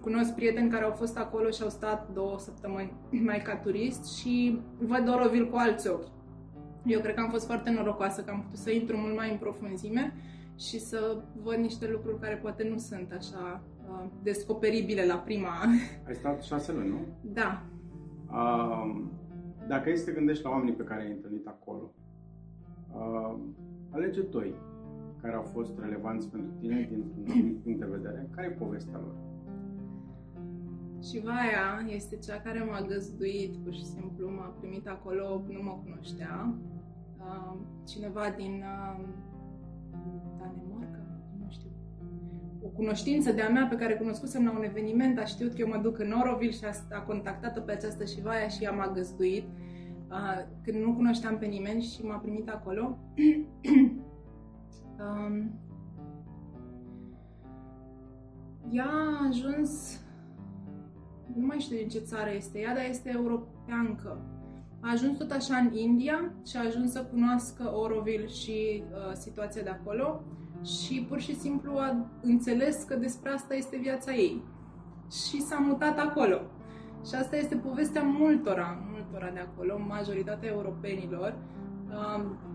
Cunosc 0.00 0.34
prieteni 0.34 0.70
care 0.70 0.84
au 0.84 0.92
fost 0.92 1.18
acolo 1.18 1.50
și 1.50 1.62
au 1.62 1.68
stat 1.68 2.12
două 2.12 2.38
săptămâni 2.38 2.92
mai 3.10 3.38
ca 3.38 3.56
turist 3.56 4.16
și 4.16 4.60
văd 4.78 5.08
Oroville 5.08 5.46
cu 5.46 5.56
alți 5.56 5.88
ochi. 5.88 6.15
Eu 6.86 7.00
cred 7.00 7.14
că 7.14 7.20
am 7.20 7.30
fost 7.30 7.46
foarte 7.46 7.70
norocoasă 7.70 8.22
că 8.22 8.30
am 8.30 8.42
putut 8.42 8.58
să 8.58 8.70
intru 8.70 8.96
mult 8.96 9.16
mai 9.16 9.30
în 9.30 9.38
profunzime 9.38 10.12
și 10.56 10.80
să 10.80 11.22
văd 11.42 11.56
niște 11.56 11.88
lucruri 11.90 12.20
care 12.20 12.34
poate 12.34 12.68
nu 12.68 12.78
sunt 12.78 13.12
așa 13.12 13.62
uh, 13.88 14.06
descoperibile 14.22 15.06
la 15.06 15.16
prima. 15.16 15.50
Ai 16.06 16.14
stat 16.14 16.42
șase 16.42 16.72
luni, 16.72 16.88
nu? 16.88 17.00
Da, 17.20 17.62
dacă 19.68 19.90
este 19.90 20.04
să 20.04 20.10
te 20.10 20.16
gândești 20.16 20.44
la 20.44 20.50
oamenii 20.50 20.74
pe 20.74 20.82
care 20.84 21.02
ai 21.02 21.10
întâlnit 21.10 21.46
acolo, 21.46 21.94
alege 23.90 24.22
doi 24.22 24.54
care 25.20 25.34
au 25.34 25.42
fost 25.42 25.78
relevanți 25.78 26.30
pentru 26.30 26.50
tine 26.58 26.88
dintr-un 26.90 27.24
anumit 27.30 27.62
punct 27.62 27.78
de 27.78 27.86
vedere. 27.86 28.28
Care 28.34 28.46
e 28.46 28.50
povestea 28.50 28.98
lor? 28.98 29.14
Și 31.02 31.20
Vaia 31.20 31.94
este 31.94 32.16
cea 32.16 32.40
care 32.40 32.64
m-a 32.70 32.80
găzduit, 32.80 33.56
pur 33.56 33.74
și 33.74 33.84
simplu 33.84 34.30
m-a 34.30 34.54
primit 34.60 34.88
acolo, 34.88 35.42
nu 35.48 35.62
mă 35.62 35.78
cunoștea. 35.84 36.54
Cineva 37.84 38.34
din 38.36 38.64
o 42.62 42.68
cunoștință 42.68 43.32
de-a 43.32 43.48
mea 43.48 43.66
pe 43.66 43.76
care 43.76 43.94
cunoscusem 43.94 44.44
la 44.44 44.50
un 44.50 44.62
eveniment, 44.62 45.18
a 45.18 45.24
știut 45.24 45.50
că 45.50 45.60
eu 45.60 45.68
mă 45.68 45.76
duc 45.76 45.98
în 45.98 46.12
Oroville 46.12 46.52
și 46.52 46.64
a, 46.64 46.96
a 46.96 47.00
contactat-o 47.00 47.60
pe 47.60 47.72
această 47.72 48.04
șivaia 48.04 48.48
și 48.48 48.64
ea 48.64 48.72
m-a 48.72 48.92
găzduit 48.94 49.44
uh, 50.10 50.44
când 50.62 50.84
nu 50.84 50.94
cunoșteam 50.94 51.38
pe 51.38 51.46
nimeni 51.46 51.82
și 51.82 52.04
m-a 52.04 52.16
primit 52.16 52.48
acolo. 52.48 52.98
um, 55.02 55.50
ea 58.70 58.90
a 58.90 59.26
ajuns, 59.28 60.00
nu 61.34 61.46
mai 61.46 61.58
știu 61.58 61.76
din 61.76 61.88
ce 61.88 61.98
țară 61.98 62.30
este 62.30 62.58
ea, 62.58 62.74
dar 62.74 62.84
este 62.88 63.10
europeancă. 63.14 64.20
A 64.86 64.90
ajuns 64.90 65.16
tot 65.16 65.30
așa 65.30 65.56
în 65.56 65.72
India 65.72 66.32
și 66.46 66.56
a 66.56 66.64
ajuns 66.66 66.90
să 66.92 67.04
cunoască 67.04 67.72
Oroville 67.74 68.26
și 68.26 68.82
uh, 68.82 69.12
situația 69.12 69.62
de 69.62 69.68
acolo 69.68 70.22
și 70.64 71.06
pur 71.08 71.20
și 71.20 71.34
simplu 71.34 71.78
a 71.78 71.96
înțeles 72.22 72.82
că 72.82 72.96
despre 72.96 73.30
asta 73.30 73.54
este 73.54 73.76
viața 73.76 74.12
ei. 74.12 74.42
Și 75.10 75.40
s-a 75.40 75.58
mutat 75.58 75.98
acolo. 75.98 76.40
Și 77.06 77.14
asta 77.14 77.36
este 77.36 77.56
povestea 77.56 78.02
multora, 78.02 78.78
multora 78.92 79.30
de 79.32 79.38
acolo, 79.38 79.78
majoritatea 79.88 80.48
europenilor. 80.48 81.34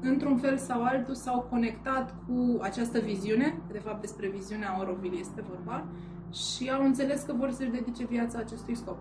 Într-un 0.02 0.38
fel 0.38 0.58
sau 0.58 0.84
altul 0.84 1.14
s-au 1.14 1.48
conectat 1.50 2.16
cu 2.28 2.60
această 2.62 3.00
viziune, 3.00 3.62
de 3.72 3.80
fapt 3.80 4.02
despre 4.02 4.30
viziunea 4.30 4.78
Oroville 4.80 5.18
este 5.18 5.44
vorba, 5.50 5.86
și 6.34 6.70
au 6.70 6.86
înțeles 6.86 7.22
că 7.22 7.34
vor 7.34 7.52
să-și 7.52 7.70
dedice 7.70 8.06
viața 8.06 8.40
acestui 8.40 8.76
scop. 8.76 8.98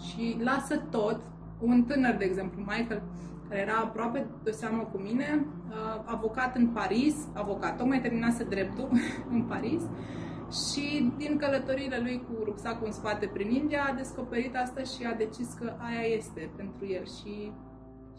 Și 0.00 0.36
lasă 0.42 0.76
tot, 0.90 1.20
un 1.60 1.84
tânăr, 1.84 2.14
de 2.14 2.24
exemplu, 2.24 2.60
Michael, 2.60 3.02
care 3.48 3.60
era 3.60 3.76
aproape 3.76 4.26
de 4.42 4.50
seamă 4.50 4.82
cu 4.92 4.98
mine, 4.98 5.46
uh, 5.68 6.02
avocat 6.04 6.56
în 6.56 6.66
Paris, 6.66 7.14
avocat, 7.34 7.76
tocmai 7.76 8.00
terminase 8.00 8.44
dreptul 8.44 8.88
în 9.32 9.42
Paris 9.42 9.82
și 10.52 11.12
din 11.16 11.36
călătoriile 11.36 11.98
lui 11.98 12.22
cu 12.28 12.44
rucsacul 12.44 12.86
în 12.86 12.92
spate 12.92 13.26
prin 13.26 13.50
India 13.50 13.82
a 13.82 13.94
descoperit 13.94 14.56
asta 14.56 14.82
și 14.82 15.04
a 15.04 15.14
decis 15.14 15.52
că 15.52 15.72
aia 15.78 16.14
este 16.16 16.50
pentru 16.56 16.86
el 16.86 17.06
și 17.06 17.52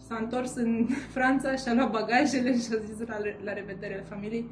s-a 0.08 0.16
întors 0.16 0.56
în 0.56 0.88
Franța 1.16 1.56
și 1.56 1.68
a 1.68 1.74
luat 1.74 1.92
bagajele 1.92 2.52
și 2.52 2.70
a 2.72 2.84
zis 2.86 3.08
la, 3.08 3.18
la 3.44 3.54
revedere 3.54 3.96
la 3.96 4.16
familie 4.16 4.46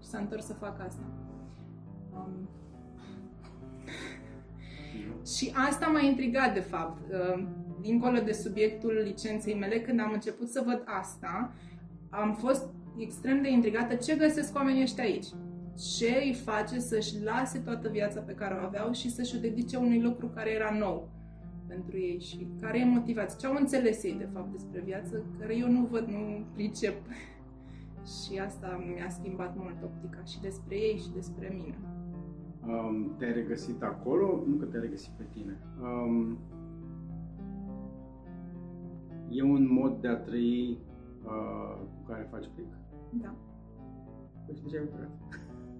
și 0.00 0.08
s-a 0.08 0.18
întors 0.18 0.44
să 0.46 0.52
facă 0.52 0.84
asta. 0.86 1.02
Um, 2.12 2.48
și 5.26 5.52
asta 5.68 5.86
m-a 5.86 6.00
intrigat, 6.00 6.54
de 6.54 6.60
fapt. 6.60 7.12
Uh, 7.12 7.46
dincolo 7.80 8.18
de 8.18 8.32
subiectul 8.32 9.00
licenței 9.04 9.54
mele, 9.54 9.80
când 9.80 10.00
am 10.00 10.12
început 10.12 10.48
să 10.48 10.62
văd 10.66 10.82
asta, 10.84 11.52
am 12.10 12.34
fost 12.34 12.68
extrem 12.96 13.42
de 13.42 13.50
intrigată 13.50 13.94
ce 13.94 14.16
găsesc 14.16 14.54
oamenii 14.54 14.82
ăștia 14.82 15.04
aici. 15.04 15.26
Ce 15.96 16.20
îi 16.24 16.34
face 16.44 16.78
să-și 16.78 17.22
lase 17.22 17.58
toată 17.58 17.88
viața 17.88 18.20
pe 18.20 18.32
care 18.32 18.54
o 18.54 18.64
aveau 18.64 18.92
și 18.92 19.10
să-și 19.10 19.36
o 19.36 19.40
dedice 19.40 19.76
unui 19.76 20.00
lucru 20.00 20.26
care 20.26 20.50
era 20.50 20.76
nou 20.78 21.08
pentru 21.66 21.98
ei 21.98 22.20
și 22.20 22.46
care 22.60 22.78
e 22.78 22.84
motivație. 22.84 23.38
Ce 23.40 23.46
au 23.46 23.56
înțeles 23.58 24.02
ei, 24.02 24.16
de 24.18 24.28
fapt, 24.32 24.52
despre 24.52 24.80
viață, 24.80 25.24
care 25.38 25.56
eu 25.56 25.70
nu 25.70 25.84
văd, 25.90 26.06
nu 26.06 26.44
pricep. 26.54 26.96
și 28.14 28.38
asta 28.38 28.84
mi-a 28.94 29.08
schimbat 29.08 29.56
mult 29.56 29.82
optica 29.82 30.24
și 30.24 30.40
despre 30.40 30.76
ei 30.76 30.98
și 30.98 31.10
despre 31.14 31.52
mine. 31.54 31.93
Um, 32.68 33.14
te-ai 33.18 33.32
regăsit 33.32 33.82
acolo? 33.82 34.42
Nu 34.46 34.54
că 34.56 34.64
te-ai 34.64 34.82
regăsit 34.82 35.10
pe 35.10 35.24
tine. 35.32 35.58
Um, 35.82 36.38
E 39.28 39.42
un 39.42 39.72
mod 39.72 40.00
de 40.00 40.08
a 40.08 40.16
trăi 40.16 40.78
uh, 41.24 41.76
cu 41.76 42.04
care 42.06 42.28
faci 42.30 42.44
click? 42.54 42.72
Da. 43.10 43.34
Păi 44.46 44.54
și 44.54 44.62
de 44.62 44.68
ce 44.68 44.78
ai 44.78 44.84
plecat? 44.84 45.10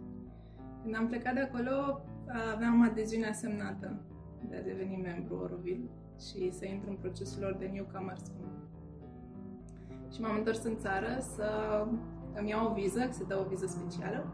Când 0.82 0.96
am 0.96 1.06
plecat 1.06 1.34
de 1.34 1.40
acolo, 1.40 2.00
aveam 2.54 2.82
adeziunea 2.82 3.32
semnată 3.32 4.00
de 4.48 4.56
a 4.56 4.62
deveni 4.62 4.96
membru 5.02 5.34
Oroville 5.34 5.90
și 6.20 6.50
să 6.52 6.66
intru 6.66 6.90
în 6.90 6.96
procesul 6.96 7.42
lor 7.42 7.56
de 7.58 7.66
newcomers. 7.66 8.32
Și 10.12 10.20
m-am 10.20 10.36
întors 10.36 10.64
în 10.64 10.76
țară 10.76 11.18
să 11.20 11.48
îmi 12.34 12.48
iau 12.48 12.70
o 12.70 12.72
viză, 12.72 13.00
că 13.00 13.12
se 13.12 13.24
dă 13.24 13.38
o 13.44 13.48
viză 13.48 13.66
specială, 13.66 14.26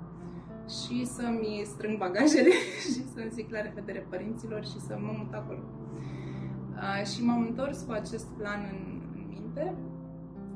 și 0.78 1.04
să-mi 1.04 1.62
strâng 1.64 1.98
bagajele 1.98 2.50
și 2.92 3.04
să-mi 3.14 3.30
zic 3.30 3.50
la 3.50 3.60
revedere 3.60 4.06
părinților 4.10 4.64
și 4.64 4.80
să 4.80 4.96
mă 5.00 5.12
mut 5.18 5.32
acolo. 5.32 5.62
Uh, 6.74 7.06
și 7.06 7.24
m-am 7.24 7.42
întors 7.42 7.82
cu 7.82 7.92
acest 7.92 8.26
plan 8.26 8.60
în 8.72 9.00
înainte 9.50 9.74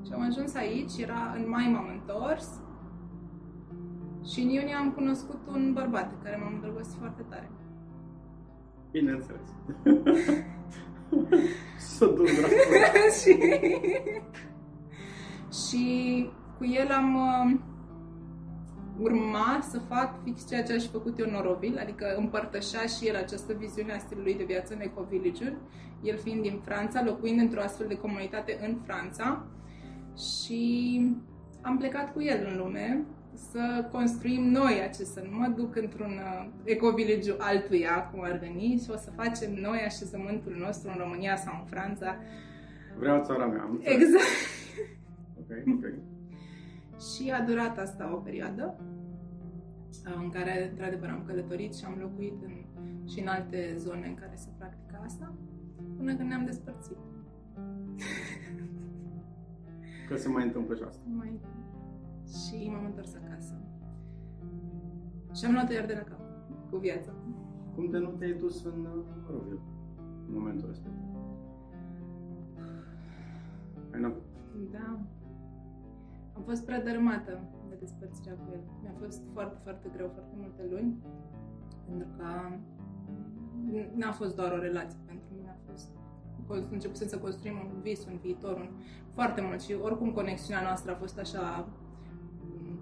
și 0.06 0.12
am 0.12 0.20
ajuns 0.20 0.54
aici, 0.54 0.96
era 0.98 1.34
în 1.36 1.48
mai 1.48 1.70
m-am 1.72 1.88
întors 1.92 2.48
și 4.32 4.40
în 4.40 4.48
iunie 4.48 4.74
am 4.74 4.92
cunoscut 4.92 5.40
un 5.48 5.72
bărbat 5.72 6.22
care 6.22 6.36
m-am 6.36 6.54
îndrăgostit 6.54 6.98
foarte 6.98 7.22
tare. 7.28 7.50
Bineînțeles. 8.90 9.48
Să 11.78 12.06
duc 12.06 12.26
și, 13.20 13.36
și 15.66 16.28
cu 16.58 16.64
el 16.64 16.90
am 16.90 17.14
uh, 17.14 17.60
urma 18.98 19.60
să 19.70 19.78
fac 19.78 20.22
fix 20.22 20.48
ceea 20.48 20.62
ce 20.62 20.72
aș 20.72 20.84
făcut 20.84 21.18
eu 21.18 21.26
în 21.28 21.34
Oroville, 21.34 21.80
adică 21.80 22.14
împărtășea 22.16 22.86
și 22.86 23.06
el 23.06 23.16
această 23.16 23.52
viziune 23.52 23.92
a 23.92 23.98
stilului 23.98 24.34
de 24.34 24.44
viață 24.44 24.74
în 24.74 24.80
eco 24.80 25.06
el 26.02 26.18
fiind 26.18 26.42
din 26.42 26.60
Franța, 26.64 27.04
locuind 27.04 27.40
într-o 27.40 27.60
astfel 27.60 27.86
de 27.86 27.96
comunitate 27.96 28.58
în 28.62 28.76
Franța 28.84 29.46
și 30.16 31.00
am 31.60 31.76
plecat 31.76 32.12
cu 32.12 32.22
el 32.22 32.46
în 32.50 32.56
lume 32.56 33.04
să 33.34 33.88
construim 33.92 34.42
noi 34.42 34.80
acest, 34.88 35.12
să 35.12 35.22
nu 35.30 35.36
mă 35.36 35.52
duc 35.56 35.76
într-un 35.76 36.10
uh, 36.12 36.48
ecovilegiu 36.64 37.34
altuia, 37.38 38.08
cum 38.12 38.22
ar 38.22 38.38
veni, 38.38 38.80
și 38.84 38.90
o 38.90 38.96
să 38.96 39.10
facem 39.16 39.54
noi 39.54 39.78
așezământul 39.86 40.56
nostru 40.58 40.90
în 40.90 40.96
România 40.98 41.36
sau 41.36 41.58
în 41.60 41.66
Franța. 41.66 42.16
Vreau 42.98 43.24
țara 43.24 43.46
mea, 43.46 43.62
am 43.62 43.80
Exact. 43.82 44.24
Ok, 45.38 45.50
ok. 45.66 45.84
și 47.04 47.30
a 47.30 47.40
durat 47.40 47.78
asta 47.78 48.14
o 48.14 48.16
perioadă 48.16 48.76
uh, 48.80 50.14
în 50.22 50.30
care, 50.30 50.70
într-adevăr, 50.70 51.08
am 51.08 51.24
călătorit 51.26 51.74
și 51.74 51.84
am 51.84 51.98
locuit 52.00 52.42
în, 52.42 52.52
și 53.06 53.20
în 53.20 53.26
alte 53.26 53.74
zone 53.78 54.06
în 54.06 54.14
care 54.14 54.32
se 54.34 54.48
practica 54.58 55.00
asta, 55.04 55.34
până 55.96 56.16
când 56.16 56.28
ne-am 56.28 56.44
despărțit. 56.44 56.96
Că 60.08 60.16
se 60.16 60.28
mai 60.28 60.44
întâmplă 60.44 60.74
și 60.74 60.82
asta. 60.86 61.02
Mai... 61.16 61.40
Și 62.26 62.68
m-am 62.70 62.84
întors 62.84 63.14
acasă. 63.14 63.54
Și 65.34 65.44
am 65.44 65.52
luat-o 65.52 65.72
iar 65.72 65.86
de 65.86 65.92
la 65.92 66.00
cap, 66.00 66.20
cu 66.70 66.76
viața. 66.76 67.12
Cum 67.74 67.90
de 67.90 67.98
nu 67.98 68.08
te-ai 68.08 68.32
dus 68.32 68.64
în 68.64 68.86
Roville 69.30 69.60
în 70.28 70.38
momentul 70.38 70.68
respectiv? 70.68 71.02
Ai 73.92 74.00
n 74.00 74.12
Da. 74.70 75.00
Am 76.36 76.42
fost 76.42 76.64
prea 76.64 76.82
dărâmată 76.82 77.40
de 77.68 77.74
despărțirea 77.80 78.34
cu 78.34 78.50
el. 78.52 78.60
Mi-a 78.82 78.94
fost 79.02 79.22
foarte, 79.32 79.58
foarte 79.62 79.88
greu, 79.92 80.10
foarte 80.12 80.34
multe 80.36 80.62
luni, 80.70 80.96
pentru 81.86 82.08
că 82.16 82.24
n-a 83.94 84.12
fost 84.12 84.36
doar 84.36 84.52
o 84.52 84.58
relație 84.58 84.98
pentru 85.06 85.26
mine, 85.36 85.48
a 85.48 85.70
fost 85.70 85.90
începusem 86.70 87.08
să 87.08 87.18
construim 87.18 87.54
un 87.54 87.80
vis, 87.82 88.04
un 88.04 88.18
viitor, 88.22 88.56
un, 88.56 88.68
foarte 89.12 89.40
mult 89.40 89.60
și 89.60 89.76
oricum 89.82 90.12
conexiunea 90.12 90.62
noastră 90.62 90.92
a 90.92 90.94
fost 90.94 91.18
așa 91.18 91.68
mm, 92.40 92.78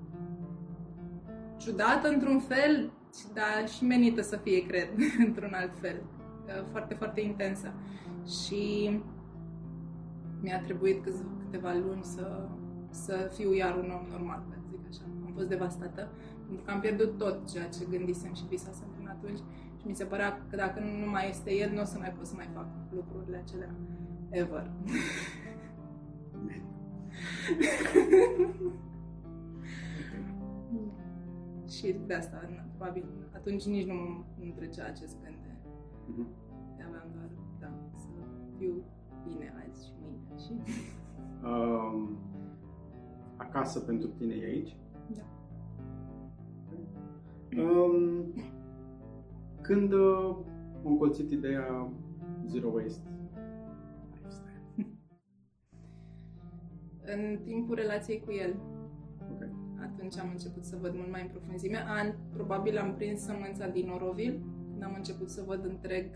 ciudată 1.56 2.08
într-un 2.08 2.38
fel, 2.38 2.92
dar 3.34 3.68
și 3.68 3.84
menită 3.84 4.22
să 4.22 4.36
fie, 4.36 4.66
cred, 4.66 4.88
într-un 5.26 5.52
alt 5.54 5.78
fel. 5.80 6.02
Foarte, 6.70 6.94
foarte 6.94 7.20
intensă. 7.20 7.72
Și 8.26 8.90
mi-a 10.40 10.60
trebuit 10.60 11.04
câteva 11.44 11.72
luni 11.72 12.02
să, 12.02 12.48
să 12.92 13.30
fiu 13.36 13.54
iar 13.54 13.76
un 13.76 13.90
om 13.98 14.06
normal, 14.10 14.42
să 14.48 14.54
zic 14.70 14.80
așa. 14.88 15.04
Am 15.26 15.32
fost 15.34 15.48
devastată, 15.48 16.08
pentru 16.46 16.64
că 16.64 16.70
am 16.70 16.80
pierdut 16.80 17.18
tot 17.18 17.50
ceea 17.52 17.68
ce 17.68 17.86
gândisem 17.90 18.34
și 18.34 18.46
visasem 18.48 18.88
până 18.96 19.10
atunci 19.10 19.38
și 19.80 19.86
mi 19.86 19.94
se 19.94 20.04
părea 20.04 20.46
că 20.50 20.56
dacă 20.56 20.80
nu 20.80 21.10
mai 21.10 21.28
este 21.28 21.54
el, 21.54 21.72
nu 21.72 21.80
o 21.80 21.84
să 21.84 21.98
mai 21.98 22.12
pot 22.16 22.26
să 22.26 22.34
mai 22.36 22.48
fac 22.54 22.66
lucrurile 22.90 23.36
acelea 23.36 23.74
ever. 24.30 24.70
și 31.74 31.96
de 32.06 32.14
asta, 32.14 32.48
probabil, 32.76 33.04
atunci 33.34 33.64
nici 33.64 33.86
nu 33.86 33.94
mă 33.94 34.52
trecea 34.54 34.84
acest 34.84 35.16
gând 35.22 35.36
de... 35.42 35.48
Uh-huh. 35.48 36.26
Aveam 36.86 37.08
doar, 37.14 37.30
da, 37.60 37.70
să 37.96 38.08
fiu 38.58 38.84
bine 39.24 39.54
azi 39.68 39.86
și 39.86 39.92
mâine 40.00 40.18
și... 40.44 40.52
Um, 41.44 42.18
acasă 43.52 43.80
pentru 43.80 44.08
tine 44.08 44.34
e 44.34 44.44
aici? 44.44 44.76
Da. 45.14 45.22
Um, 47.62 48.32
când 49.60 49.92
uh, 49.92 50.36
am 50.84 50.90
încolțit 50.90 51.30
ideea 51.30 51.92
Zero 52.46 52.68
Waste 52.68 53.10
În 57.14 57.38
timpul 57.44 57.74
relației 57.74 58.20
cu 58.20 58.32
el. 58.32 58.56
Okay. 59.34 59.50
Atunci 59.80 60.18
am 60.18 60.28
început 60.30 60.64
să 60.64 60.78
văd 60.80 60.94
mult 60.94 61.10
mai 61.10 61.22
în 61.22 61.28
profunzime. 61.28 61.84
An, 61.86 62.14
probabil 62.32 62.78
am 62.78 62.94
prins 62.94 63.20
sămânța 63.20 63.68
din 63.68 63.88
Oroville, 63.88 64.40
când 64.70 64.82
am 64.82 64.94
început 64.96 65.30
să 65.30 65.42
văd 65.46 65.64
întreg 65.64 66.10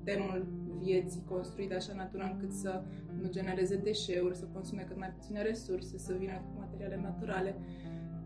sistemul 0.00 0.46
vieții 0.78 1.24
construit 1.28 1.68
de 1.68 1.74
așa 1.74 1.92
natură 1.94 2.30
încât 2.32 2.52
să 2.52 2.82
nu 3.20 3.28
genereze 3.30 3.76
deșeuri, 3.76 4.36
să 4.36 4.44
consume 4.52 4.84
cât 4.88 4.98
mai 4.98 5.12
puține 5.18 5.42
resurse, 5.42 5.98
să 5.98 6.14
vină 6.18 6.32
cu 6.32 6.58
materiale 6.58 7.00
naturale. 7.02 7.56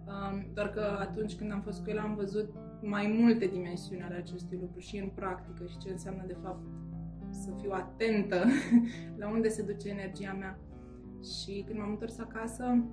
Um, 0.07 0.47
doar 0.55 0.71
că 0.71 0.97
atunci 1.01 1.35
când 1.35 1.53
am 1.53 1.61
fost 1.61 1.83
cu 1.83 1.91
el 1.91 1.99
am 1.99 2.15
văzut 2.15 2.55
mai 2.83 3.17
multe 3.21 3.47
dimensiuni 3.47 4.03
ale 4.03 4.15
acestui 4.15 4.59
lucru 4.61 4.79
și 4.79 4.97
în 4.97 5.09
practică 5.15 5.67
și 5.67 5.79
ce 5.79 5.91
înseamnă 5.91 6.25
de 6.27 6.37
fapt 6.43 6.65
să 7.31 7.51
fiu 7.61 7.71
atentă 7.73 8.45
la 9.21 9.31
unde 9.31 9.49
se 9.49 9.63
duce 9.63 9.89
energia 9.89 10.33
mea. 10.33 10.59
Și 11.23 11.65
când 11.67 11.79
m-am 11.79 11.91
întors 11.91 12.19
acasă, 12.19 12.85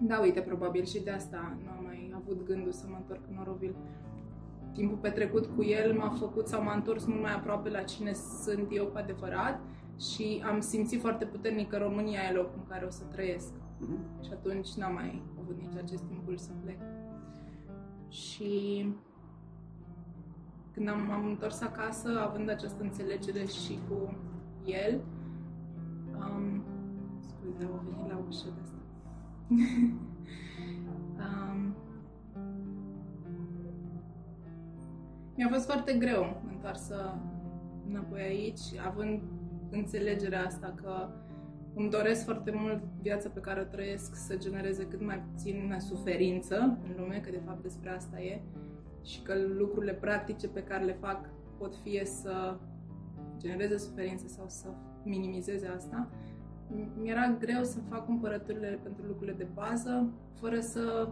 da, 0.00 0.20
uite, 0.20 0.40
probabil 0.40 0.84
și 0.84 1.02
de 1.02 1.10
asta 1.10 1.58
nu 1.64 1.70
am 1.70 1.84
mai 1.84 2.12
avut 2.14 2.44
gândul 2.44 2.72
să 2.72 2.86
mă 2.88 2.96
întorc 2.96 3.20
în 3.30 3.36
Oroville. 3.40 3.76
Timpul 4.78 4.96
petrecut 4.96 5.46
cu 5.56 5.64
el 5.64 5.98
m-a 5.98 6.08
făcut 6.08 6.46
sau 6.46 6.62
m-a 6.62 6.74
întors 6.74 7.04
mult 7.04 7.20
mai 7.20 7.34
aproape 7.34 7.68
la 7.68 7.82
cine 7.82 8.12
sunt 8.12 8.66
eu 8.70 8.86
cu 8.86 8.98
adevărat 8.98 9.60
și 10.00 10.42
am 10.46 10.60
simțit 10.60 11.00
foarte 11.00 11.24
puternic 11.24 11.68
că 11.68 11.76
România 11.76 12.20
e 12.30 12.32
locul 12.32 12.54
în 12.56 12.66
care 12.68 12.84
o 12.84 12.90
să 12.90 13.02
trăiesc. 13.04 13.52
Mm-hmm. 13.54 14.24
Și 14.24 14.30
atunci 14.32 14.68
n-am 14.72 14.92
mai 14.92 15.22
avut 15.40 15.60
nici 15.60 15.76
acest 15.82 16.04
impuls 16.10 16.42
să 16.42 16.50
plec. 16.62 16.78
Și 18.08 18.86
când 20.72 20.88
am, 20.88 21.10
am 21.10 21.26
întors 21.26 21.60
acasă, 21.60 22.08
având 22.28 22.48
această 22.48 22.82
înțelegere 22.82 23.44
și 23.44 23.78
cu 23.88 24.16
el, 24.64 25.00
um, 26.18 26.62
scuze, 27.20 27.64
au 27.64 27.82
venit 27.84 28.10
la 28.10 28.24
ușă 28.28 28.46
de 28.54 28.60
asta. 28.62 28.78
mi-a 35.48 35.56
fost 35.56 35.70
foarte 35.70 35.92
greu 35.92 36.42
întoarsă 36.50 37.18
înapoi 37.88 38.20
aici, 38.20 38.60
având 38.86 39.22
înțelegerea 39.70 40.44
asta 40.44 40.74
că 40.82 41.08
îmi 41.74 41.90
doresc 41.90 42.24
foarte 42.24 42.50
mult 42.54 42.82
viața 43.02 43.28
pe 43.28 43.40
care 43.40 43.60
o 43.60 43.64
trăiesc 43.64 44.14
să 44.14 44.36
genereze 44.36 44.86
cât 44.86 45.04
mai 45.04 45.22
puțin 45.32 45.76
suferință 45.78 46.56
în 46.56 46.94
lume, 46.96 47.16
că 47.16 47.30
de 47.30 47.40
fapt 47.46 47.62
despre 47.62 47.90
asta 47.90 48.20
e 48.20 48.40
și 49.04 49.22
că 49.22 49.34
lucrurile 49.58 49.92
practice 49.92 50.48
pe 50.48 50.62
care 50.62 50.84
le 50.84 50.96
fac 51.00 51.28
pot 51.58 51.76
fie 51.76 52.04
să 52.04 52.56
genereze 53.38 53.76
suferință 53.76 54.26
sau 54.26 54.44
să 54.48 54.68
minimizeze 55.04 55.66
asta, 55.66 56.08
mi-era 57.00 57.36
greu 57.38 57.62
să 57.62 57.78
fac 57.88 58.04
cumpărăturile 58.04 58.78
pentru 58.82 59.04
lucrurile 59.06 59.36
de 59.36 59.46
bază 59.54 60.10
fără 60.34 60.60
să 60.60 61.08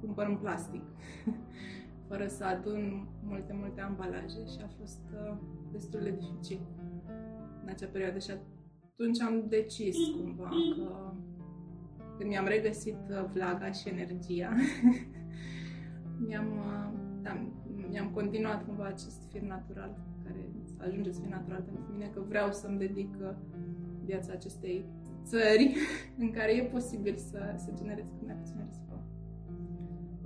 cumpăr 0.00 0.26
în 0.26 0.36
plastic, 0.36 0.82
fără 2.08 2.26
să 2.26 2.44
adun 2.44 3.08
multe, 3.22 3.52
multe 3.52 3.80
ambalaje 3.80 4.44
și 4.44 4.58
a 4.64 4.68
fost 4.78 5.00
uh, 5.12 5.36
destul 5.72 6.00
de 6.02 6.10
dificil 6.10 6.60
în 7.62 7.68
acea 7.68 7.86
perioadă 7.86 8.18
și 8.18 8.30
atunci 8.30 9.20
am 9.20 9.44
decis 9.48 9.96
cumva 10.16 10.48
că 10.76 11.12
când 12.18 12.30
mi-am 12.30 12.46
regăsit 12.46 12.98
uh, 13.10 13.24
vlaga 13.32 13.70
și 13.70 13.88
energia, 13.88 14.52
mi-am 16.26 16.46
uh, 16.46 16.88
da, 17.22 17.46
mi-am 17.90 18.10
continuat 18.10 18.64
cumva 18.64 18.84
acest 18.84 19.22
fir 19.30 19.40
natural, 19.40 19.98
care 20.24 20.50
ajunge 20.76 21.12
să 21.12 21.20
fie 21.20 21.30
natural 21.30 21.62
pentru 21.62 21.92
mine, 21.92 22.10
că 22.14 22.20
vreau 22.28 22.52
să-mi 22.52 22.78
dedic 22.78 23.14
uh, 23.20 23.30
viața 24.04 24.32
acestei 24.32 24.84
țări 25.24 25.76
în 26.22 26.30
care 26.30 26.52
e 26.56 26.62
posibil 26.62 27.16
să, 27.16 27.54
să 27.56 27.72
generez 27.76 28.04
cât 28.18 28.26
mai 28.26 28.34
puțin 28.34 28.64
risipă. 28.66 29.07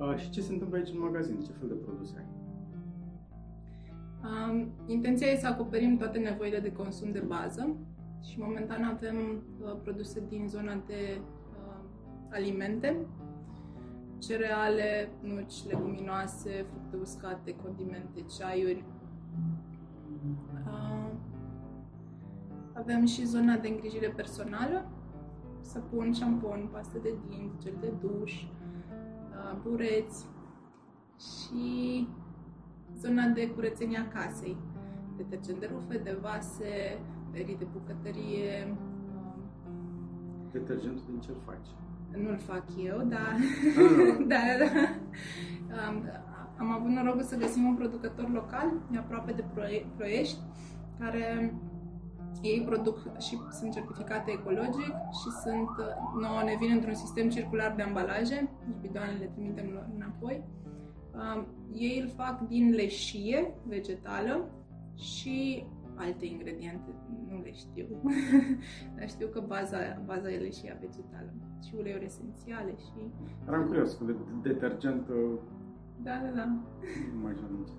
Uh, 0.03 0.17
și 0.17 0.31
ce 0.31 0.41
se 0.41 0.53
întâmplă 0.53 0.77
aici 0.77 0.88
în 0.88 1.01
magazin? 1.01 1.41
Ce 1.41 1.53
fel 1.53 1.69
de 1.69 1.75
produse 1.75 2.15
ai? 2.19 2.27
Um, 4.25 4.71
intenția 4.87 5.27
e 5.27 5.37
să 5.37 5.47
acoperim 5.47 5.97
toate 5.97 6.19
nevoile 6.19 6.59
de 6.59 6.73
consum 6.73 7.12
de 7.12 7.19
bază 7.27 7.77
și 8.23 8.41
momentan 8.41 8.83
avem 8.85 9.17
uh, 9.62 9.77
produse 9.83 10.23
din 10.29 10.49
zona 10.49 10.83
de 10.87 11.21
uh, 11.21 11.85
alimente, 12.31 13.07
cereale, 14.19 15.09
nuci, 15.21 15.67
leguminoase, 15.69 16.65
fructe 16.71 16.97
uscate, 16.97 17.55
condimente, 17.62 18.25
ceaiuri. 18.38 18.85
Uh, 20.67 21.11
avem 22.73 23.05
și 23.05 23.27
zona 23.27 23.57
de 23.57 23.69
îngrijire 23.69 24.09
personală, 24.09 24.91
săpun, 25.61 26.12
șampon, 26.12 26.69
pastă 26.73 26.99
de 27.03 27.15
dinți, 27.29 27.59
gel 27.59 27.77
de 27.81 27.93
duș, 28.01 28.43
uh, 28.43 28.62
bureți 29.62 30.27
și 31.19 32.09
zona 32.97 33.27
de 33.27 33.49
curățenie 33.51 33.99
a 33.99 34.09
casei, 34.09 34.57
detergent 35.17 35.61
de 35.61 35.71
rufe, 35.73 35.99
de 35.99 36.19
vase, 36.23 36.99
perii 37.31 37.57
de 37.57 37.67
bucătărie. 37.73 38.69
Um, 38.69 38.79
Detergentul 40.53 41.05
din 41.11 41.21
ce 41.21 41.31
faci? 41.47 41.67
Nu-l 42.23 42.38
fac 42.38 42.65
eu, 42.85 42.99
dar... 43.05 43.35
Ah. 43.37 44.17
da, 44.33 44.37
da, 44.59 44.65
da. 44.75 44.88
Um, 45.91 46.03
am 46.59 46.71
avut 46.73 46.91
norocul 46.91 47.23
să 47.23 47.37
găsim 47.37 47.65
un 47.65 47.75
producător 47.75 48.31
local, 48.31 48.73
e 48.95 48.99
aproape 48.99 49.33
de 49.33 49.45
Ploie- 49.55 49.87
Ploiești, 49.97 50.38
care 50.99 51.55
ei 52.42 52.62
produc 52.66 53.18
și 53.18 53.38
sunt 53.51 53.73
certificate 53.73 54.31
ecologic 54.31 54.92
și 55.21 55.29
sunt, 55.42 55.68
nouă 56.21 56.42
ne 56.45 56.57
vin 56.61 56.71
într-un 56.73 56.95
sistem 56.95 57.29
circular 57.29 57.75
de 57.77 57.83
ambalaje, 57.83 58.49
deci 58.66 58.77
bidoanele 58.81 59.18
le 59.18 59.31
trimitem 59.35 59.68
lor 59.73 59.87
înapoi. 59.97 60.42
Um, 61.14 61.47
ei 61.73 62.01
îl 62.03 62.09
fac 62.09 62.40
din 62.49 62.71
leșie 62.71 63.55
vegetală 63.66 64.51
și 64.95 65.66
alte 65.95 66.27
ingrediente, 66.27 66.90
nu 67.31 67.40
le 67.42 67.53
știu, 67.53 67.87
dar 68.97 69.09
știu 69.09 69.27
că 69.27 69.40
baza, 69.47 69.77
baza 70.05 70.31
e 70.31 70.37
leșia 70.37 70.77
vegetală 70.81 71.33
și 71.66 71.75
uleiuri 71.79 72.05
esențiale 72.05 72.75
și... 72.79 73.11
Eram 73.49 73.66
curios, 73.66 73.95
cu 73.95 74.05
de- 74.05 74.16
detergent 74.42 75.09
uh, 75.09 75.38
Da, 76.03 76.11
da, 76.25 76.31
da. 76.35 76.45
nu 77.14 77.21
mai 77.23 77.33
știu 77.35 77.47
nici. 77.59 77.73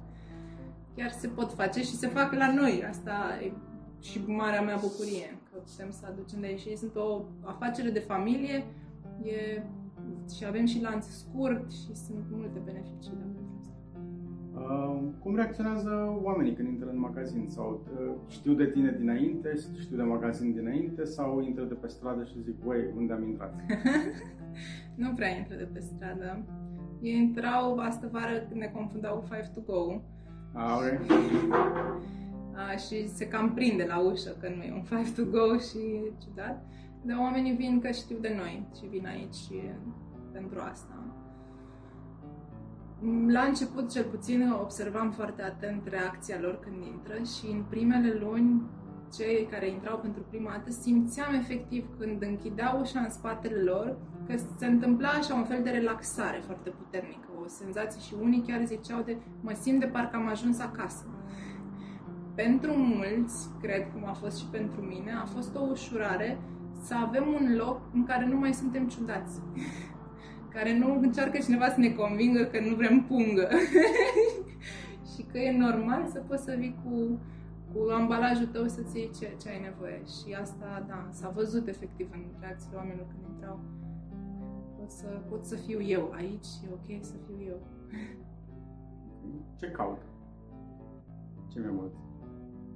chiar 0.95 1.09
se 1.11 1.27
pot 1.27 1.51
face 1.53 1.79
și 1.79 1.95
se 1.95 2.07
fac 2.07 2.33
la 2.33 2.53
noi. 2.53 2.83
Asta 2.89 3.13
e 3.41 3.53
și 4.03 4.21
marea 4.27 4.61
mea 4.61 4.77
bucurie, 4.81 5.29
că 5.51 5.57
putem 5.69 5.91
să 5.91 6.03
aducem 6.11 6.39
de 6.39 6.45
aici. 6.47 6.59
Și 6.59 6.69
ei 6.69 6.75
sunt 6.83 6.95
o 6.95 7.21
afacere 7.41 7.89
de 7.89 7.99
familie 7.99 8.65
e, 9.23 9.63
și 10.35 10.45
avem 10.45 10.65
și 10.65 10.81
lanț 10.81 11.05
scurt 11.05 11.71
și 11.71 11.95
sunt 11.95 12.23
multe 12.31 12.59
beneficii 12.65 13.17
de 13.17 13.23
pentru 13.35 13.55
asta. 13.59 13.75
Uh, 14.55 15.01
cum 15.19 15.35
reacționează 15.35 16.19
oamenii 16.21 16.53
când 16.53 16.67
intră 16.67 16.89
în 16.89 16.99
magazin? 16.99 17.45
Sau 17.49 17.83
uh, 17.99 18.13
știu 18.27 18.53
de 18.53 18.65
tine 18.65 18.95
dinainte, 18.99 19.53
știu 19.79 19.95
de 19.95 20.03
magazin 20.03 20.53
dinainte 20.53 21.03
sau 21.03 21.41
intră 21.41 21.63
de 21.63 21.73
pe 21.73 21.87
stradă 21.87 22.23
și 22.23 22.41
zic, 22.41 22.55
băi, 22.63 22.93
unde 22.95 23.13
am 23.13 23.23
intrat? 23.23 23.53
nu 25.03 25.13
prea 25.15 25.37
intră 25.37 25.55
de 25.55 25.69
pe 25.73 25.79
stradă. 25.79 26.43
Ei 27.01 27.17
intrau 27.17 27.77
astă 27.77 28.09
vară 28.11 28.45
când 28.49 28.59
ne 28.59 28.71
confundau 28.73 29.15
cu 29.17 29.25
Five 29.25 29.51
to 29.53 29.61
Go 29.61 30.01
Ah, 30.55 30.77
ok. 30.77 31.11
A, 32.55 32.75
și 32.75 33.07
se 33.07 33.27
cam 33.27 33.53
prinde 33.53 33.85
la 33.85 33.99
ușă 33.99 34.37
că 34.39 34.49
nu 34.55 34.63
e 34.63 34.71
un 34.73 34.83
Five 34.83 35.09
to 35.15 35.23
Go 35.29 35.57
și 35.57 35.77
e 35.77 36.11
ciudat. 36.23 36.65
Dar 37.01 37.17
oamenii 37.17 37.55
vin 37.55 37.79
că 37.79 37.91
știu 37.91 38.17
de 38.21 38.33
noi 38.37 38.67
și 38.79 38.85
vin 38.85 39.05
aici 39.05 39.35
și 39.35 39.61
pentru 40.31 40.59
asta. 40.59 41.03
La 43.27 43.41
început, 43.41 43.91
cel 43.91 44.03
puțin, 44.03 44.51
observam 44.61 45.11
foarte 45.11 45.41
atent 45.41 45.87
reacția 45.87 46.37
lor 46.39 46.59
când 46.59 46.85
intră 46.85 47.13
și 47.13 47.45
în 47.51 47.63
primele 47.69 48.13
luni, 48.13 48.61
cei 49.17 49.47
care 49.51 49.67
intrau 49.69 49.97
pentru 49.97 50.25
prima 50.29 50.51
dată, 50.51 50.71
simțeam 50.71 51.33
efectiv 51.33 51.85
când 51.99 52.21
închideau 52.21 52.79
ușa 52.79 52.99
în 52.99 53.09
spatele 53.09 53.61
lor 53.61 53.97
că 54.27 54.33
se 54.57 54.65
întâmpla 54.65 55.09
așa 55.09 55.33
un 55.33 55.43
fel 55.43 55.63
de 55.63 55.69
relaxare 55.69 56.41
foarte 56.45 56.69
puternică, 56.69 57.27
o 57.43 57.47
senzație 57.47 58.01
și 58.01 58.13
unii 58.21 58.43
chiar 58.47 58.65
ziceau 58.65 59.01
de 59.01 59.17
mă 59.41 59.53
simt 59.61 59.79
de 59.79 59.85
parcă 59.85 60.15
am 60.15 60.27
ajuns 60.27 60.59
acasă. 60.59 61.05
Pentru 62.35 62.73
mulți, 62.73 63.49
cred 63.61 63.91
cum 63.93 64.05
a 64.05 64.13
fost 64.13 64.37
și 64.37 64.45
pentru 64.45 64.81
mine, 64.81 65.11
a 65.11 65.25
fost 65.25 65.55
o 65.55 65.67
ușurare 65.71 66.37
să 66.81 66.95
avem 66.95 67.27
un 67.27 67.55
loc 67.55 67.81
în 67.93 68.03
care 68.03 68.25
nu 68.25 68.37
mai 68.37 68.53
suntem 68.53 68.87
ciudați 68.87 69.41
care 70.55 70.77
nu 70.77 70.99
încearcă 71.01 71.37
cineva 71.37 71.69
să 71.69 71.79
ne 71.79 71.89
convingă 71.89 72.43
că 72.43 72.59
nu 72.59 72.75
vrem 72.75 73.03
pungă. 73.03 73.49
și 75.15 75.21
că 75.31 75.37
e 75.37 75.57
normal 75.57 76.07
să 76.07 76.19
poți 76.19 76.43
să 76.43 76.55
vii 76.57 76.75
cu, 76.83 77.19
cu 77.73 77.89
ambalajul 77.91 78.45
tău 78.45 78.67
să-ți 78.67 78.97
iei 78.97 79.11
ce, 79.19 79.35
ce 79.41 79.49
ai 79.49 79.61
nevoie. 79.61 80.01
Și 80.05 80.33
asta, 80.41 80.85
da, 80.87 81.07
s-a 81.11 81.29
văzut 81.29 81.67
efectiv 81.67 82.09
în 82.11 82.23
reacțiile 82.39 82.77
oamenilor 82.77 83.07
când 83.07 83.33
intrau. 83.33 83.59
Pot 84.77 84.91
să, 84.91 85.07
pot 85.29 85.45
să 85.45 85.55
fiu 85.55 85.81
eu 85.81 86.11
aici, 86.15 86.47
e 86.63 86.73
ok 86.73 87.03
să 87.03 87.13
fiu 87.25 87.45
eu. 87.47 87.59
Ce 89.59 89.67
caută? 89.67 90.05
Ce 91.51 91.59
mi-am 91.59 91.75
mult? 91.75 92.02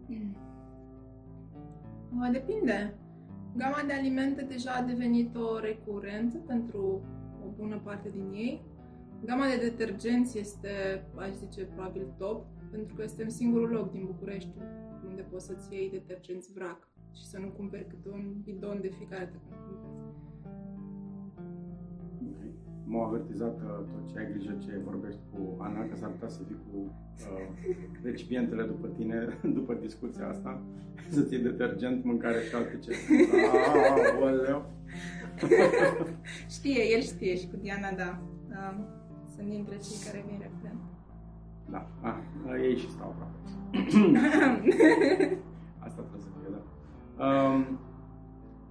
Mm. 0.07 0.35
Depinde. 2.31 2.93
Gama 3.55 3.83
de 3.87 3.93
alimente 3.93 4.41
deja 4.41 4.71
a 4.71 4.81
devenit 4.81 5.35
o 5.35 5.59
recurență 5.59 6.37
pentru 6.37 7.01
o 7.45 7.49
bună 7.57 7.81
parte 7.83 8.09
din 8.09 8.31
ei. 8.31 8.61
Gama 9.25 9.45
de 9.47 9.69
detergenți 9.69 10.39
este, 10.39 11.05
aș 11.15 11.33
zice, 11.33 11.63
probabil 11.63 12.13
top, 12.17 12.45
pentru 12.71 12.95
că 12.95 13.03
este 13.03 13.23
în 13.23 13.29
singurul 13.29 13.69
loc 13.69 13.91
din 13.91 14.05
București 14.05 14.49
unde 15.07 15.21
poți 15.21 15.45
să-ți 15.45 15.73
iei 15.73 15.89
detergenți 15.89 16.53
vrac 16.53 16.87
și 17.13 17.25
să 17.25 17.37
nu 17.37 17.47
cumperi 17.47 17.87
câte 17.87 18.09
un 18.09 18.41
bidon 18.43 18.81
de 18.81 18.87
fiecare 18.87 19.23
dată 19.23 19.37
când 19.49 19.79
cumperi. 19.81 20.06
Ok. 22.87 22.93
M-au 22.93 23.03
avertizat 23.03 23.55
uh, 23.55 23.69
tot 23.91 24.11
ce 24.11 24.19
ai 24.19 24.31
grijă 24.31 24.57
ce 24.63 24.81
vorbești 24.85 25.19
cu 25.31 25.55
Ana, 25.57 25.79
că 25.79 25.95
s-ar 25.95 26.09
putea 26.09 26.29
să 26.29 26.41
vii 26.47 26.59
cu 26.71 26.77
uh, 26.77 27.47
recipientele 28.03 28.63
după 28.63 28.87
tine, 28.87 29.27
după 29.59 29.73
discuția 29.73 30.27
asta, 30.27 30.61
să-ți 31.13 31.33
iei 31.33 31.43
detergent, 31.43 32.03
mâncare 32.03 32.41
și 32.41 32.55
alte 32.55 32.79
chestii. 32.79 33.27
Aoleu! 34.19 34.71
Știe, 36.49 36.83
el 36.95 37.01
știe 37.01 37.35
și 37.35 37.47
cu 37.47 37.55
Diana, 37.55 37.91
da. 37.91 38.21
da. 38.49 38.87
Sunt 39.35 39.49
dintre 39.49 39.77
cei 39.77 39.97
care 40.05 40.25
vin 40.27 40.39
recurent. 40.41 40.79
Da, 41.69 41.87
ah, 42.01 42.17
ei 42.61 42.77
și 42.77 42.89
stau 42.89 43.07
aproape. 43.09 43.37
Asta 45.85 46.01
trebuie 46.01 46.21
să 46.21 46.27
fie, 46.39 46.49
da. 46.55 46.61
Um, 47.25 47.79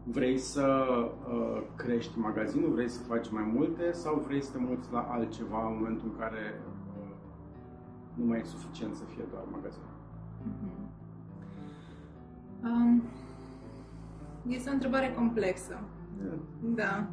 vrei 0.09 0.39
să 0.39 0.87
uh, 1.31 1.63
crești 1.77 2.19
magazinul, 2.19 2.71
vrei 2.71 2.89
să 2.89 3.01
faci 3.03 3.31
mai 3.31 3.51
multe 3.55 3.93
sau 3.93 4.25
vrei 4.27 4.43
să 4.43 4.53
te 4.53 4.59
muți 4.59 4.93
la 4.93 5.01
altceva 5.01 5.67
în 5.67 5.75
momentul 5.75 6.09
în 6.13 6.19
care 6.19 6.61
uh, 6.99 7.15
nu 8.15 8.25
mai 8.25 8.39
e 8.39 8.45
suficient 8.45 8.95
să 8.95 9.05
fie 9.05 9.25
doar 9.31 9.43
magazin? 9.51 9.83
Mhm. 10.43 10.95
Um, 12.63 13.03
este 14.49 14.71
o 14.71 14.73
întrebare 14.73 15.13
complexă. 15.17 15.81
Da. 16.61 17.07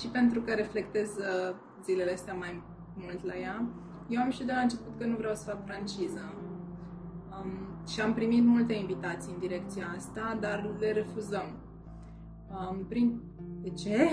Și 0.00 0.08
pentru 0.08 0.40
că 0.40 0.52
reflectez 0.52 1.16
uh, 1.16 1.54
zilele 1.84 2.12
astea 2.12 2.34
mai 2.34 2.62
mult 2.94 3.24
la 3.24 3.36
ea, 3.36 3.64
eu 4.08 4.20
am 4.20 4.30
și 4.30 4.44
de 4.44 4.52
la 4.52 4.60
început 4.60 4.98
că 4.98 5.06
nu 5.06 5.16
vreau 5.16 5.34
să 5.34 5.50
fac 5.50 5.64
franciză. 5.64 6.34
Um, 7.30 7.69
și 7.92 8.00
am 8.00 8.14
primit 8.14 8.44
multe 8.44 8.72
invitații 8.72 9.32
în 9.32 9.38
direcția 9.38 9.94
asta, 9.96 10.38
dar 10.40 10.74
le 10.78 10.92
refuzăm. 10.92 11.58
Um, 12.50 12.84
prin... 12.88 13.20
De 13.62 13.70
ce? 13.70 14.08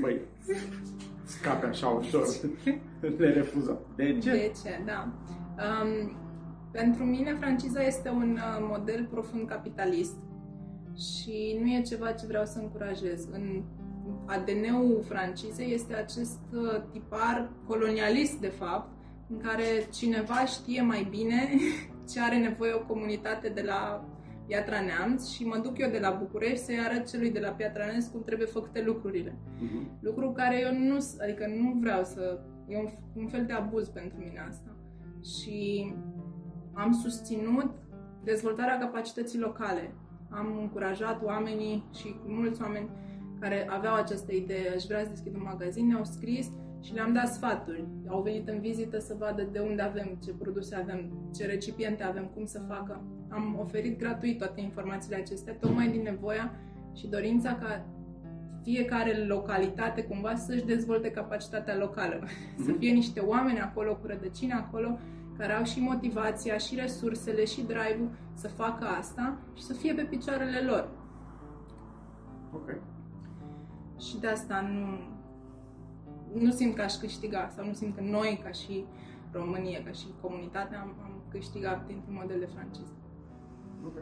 Băi, 0.00 0.20
scape 1.24 1.66
așa 1.66 1.88
ușor, 1.88 2.26
le 3.16 3.32
refuzăm. 3.32 3.78
De 3.96 4.18
ce? 4.18 4.30
De 4.30 4.52
ce, 4.62 4.82
da. 4.84 5.12
Um, 5.56 6.16
pentru 6.70 7.04
mine, 7.04 7.34
franciza 7.34 7.82
este 7.82 8.08
un 8.08 8.32
uh, 8.32 8.66
model 8.68 9.08
profund 9.10 9.48
capitalist 9.48 10.16
și 10.96 11.58
nu 11.60 11.66
e 11.66 11.82
ceva 11.82 12.12
ce 12.12 12.26
vreau 12.26 12.44
să 12.44 12.58
încurajez. 12.58 13.28
În 13.30 13.62
ADN-ul 14.26 15.02
francizei 15.08 15.72
este 15.72 15.94
acest 15.94 16.40
uh, 16.52 16.82
tipar 16.92 17.50
colonialist, 17.66 18.38
de 18.38 18.48
fapt, 18.48 18.88
în 19.28 19.38
care 19.38 19.88
cineva 19.92 20.44
știe 20.44 20.82
mai 20.82 21.06
bine 21.10 21.48
ce 22.10 22.20
are 22.20 22.36
nevoie 22.38 22.72
o 22.72 22.86
comunitate 22.86 23.48
de 23.48 23.62
la 23.62 24.08
Piatra 24.46 24.80
Neamț 24.80 25.28
și 25.28 25.44
mă 25.44 25.58
duc 25.58 25.78
eu 25.78 25.90
de 25.90 25.98
la 25.98 26.10
București 26.10 26.64
să-i 26.64 26.78
arăt 26.78 27.10
celui 27.10 27.30
de 27.30 27.38
la 27.38 27.48
Piatra 27.48 27.84
Neamț 27.84 28.06
cum 28.06 28.22
trebuie 28.22 28.46
făcute 28.46 28.82
lucrurile. 28.82 29.38
Mhm. 29.58 29.98
Lucru 30.00 30.32
care 30.32 30.60
eu 30.60 30.78
nu, 30.78 30.96
adică 31.22 31.46
nu 31.46 31.78
vreau 31.80 32.04
să, 32.04 32.40
e 32.68 32.78
un, 32.78 32.88
un 33.14 33.26
fel 33.26 33.44
de 33.46 33.52
abuz 33.52 33.88
pentru 33.88 34.18
mine 34.18 34.44
asta. 34.48 34.76
Și 35.22 35.94
am 36.72 36.92
susținut 36.92 37.70
dezvoltarea 38.24 38.78
capacității 38.78 39.38
locale. 39.38 39.94
Am 40.30 40.58
încurajat 40.60 41.22
oamenii 41.22 41.84
și 41.94 42.14
mulți 42.26 42.62
oameni 42.62 42.88
care 43.40 43.66
aveau 43.70 43.94
această 43.94 44.32
idee, 44.32 44.72
aș 44.74 44.84
vrea 44.84 45.02
să 45.02 45.08
deschid 45.08 45.34
un 45.34 45.42
magazin, 45.42 45.86
ne-au 45.86 46.04
scris 46.04 46.50
și 46.84 46.94
le-am 46.94 47.12
dat 47.12 47.28
sfaturi. 47.28 47.84
Au 48.08 48.22
venit 48.22 48.48
în 48.48 48.60
vizită 48.60 48.98
să 48.98 49.16
vadă 49.18 49.42
de 49.52 49.58
unde 49.58 49.82
avem, 49.82 50.18
ce 50.24 50.32
produse 50.32 50.74
avem, 50.74 51.28
ce 51.34 51.46
recipiente 51.46 52.02
avem, 52.02 52.24
cum 52.34 52.44
să 52.44 52.60
facă. 52.68 53.02
Am 53.28 53.58
oferit 53.60 53.98
gratuit 53.98 54.38
toate 54.38 54.60
informațiile 54.60 55.16
acestea, 55.16 55.54
tocmai 55.54 55.88
din 55.88 56.02
nevoia 56.02 56.54
și 56.94 57.06
dorința 57.06 57.54
ca 57.54 57.86
fiecare 58.62 59.24
localitate 59.26 60.02
cumva 60.04 60.34
să-și 60.34 60.64
dezvolte 60.64 61.10
capacitatea 61.10 61.76
locală. 61.76 62.18
Să 62.64 62.72
fie 62.72 62.92
niște 62.92 63.20
oameni 63.20 63.60
acolo 63.60 63.96
cu 63.96 64.06
rădăcini 64.06 64.52
acolo 64.52 64.98
care 65.38 65.52
au 65.52 65.64
și 65.64 65.80
motivația, 65.80 66.56
și 66.56 66.74
resursele, 66.74 67.44
și 67.44 67.62
drive-ul 67.62 68.10
să 68.34 68.48
facă 68.48 68.84
asta 68.84 69.38
și 69.54 69.62
să 69.62 69.72
fie 69.72 69.94
pe 69.94 70.02
picioarele 70.02 70.60
lor. 70.60 70.88
Ok. 72.52 72.76
Și 74.00 74.18
de 74.20 74.26
asta 74.26 74.60
nu, 74.60 75.13
nu 76.38 76.50
simt 76.50 76.74
că 76.74 76.82
aș 76.82 76.94
câștiga 76.94 77.52
sau 77.56 77.66
nu 77.66 77.72
simt 77.72 77.94
că 77.94 78.02
noi 78.02 78.40
ca 78.44 78.50
și 78.50 78.84
România, 79.32 79.82
ca 79.84 79.92
și 79.92 80.06
comunitate, 80.20 80.74
am, 80.74 80.94
am 81.02 81.22
câștigat 81.30 81.86
dintr-un 81.86 82.14
model 82.20 82.38
de 82.38 82.48
franciză. 82.54 82.92
Ok. 83.86 83.96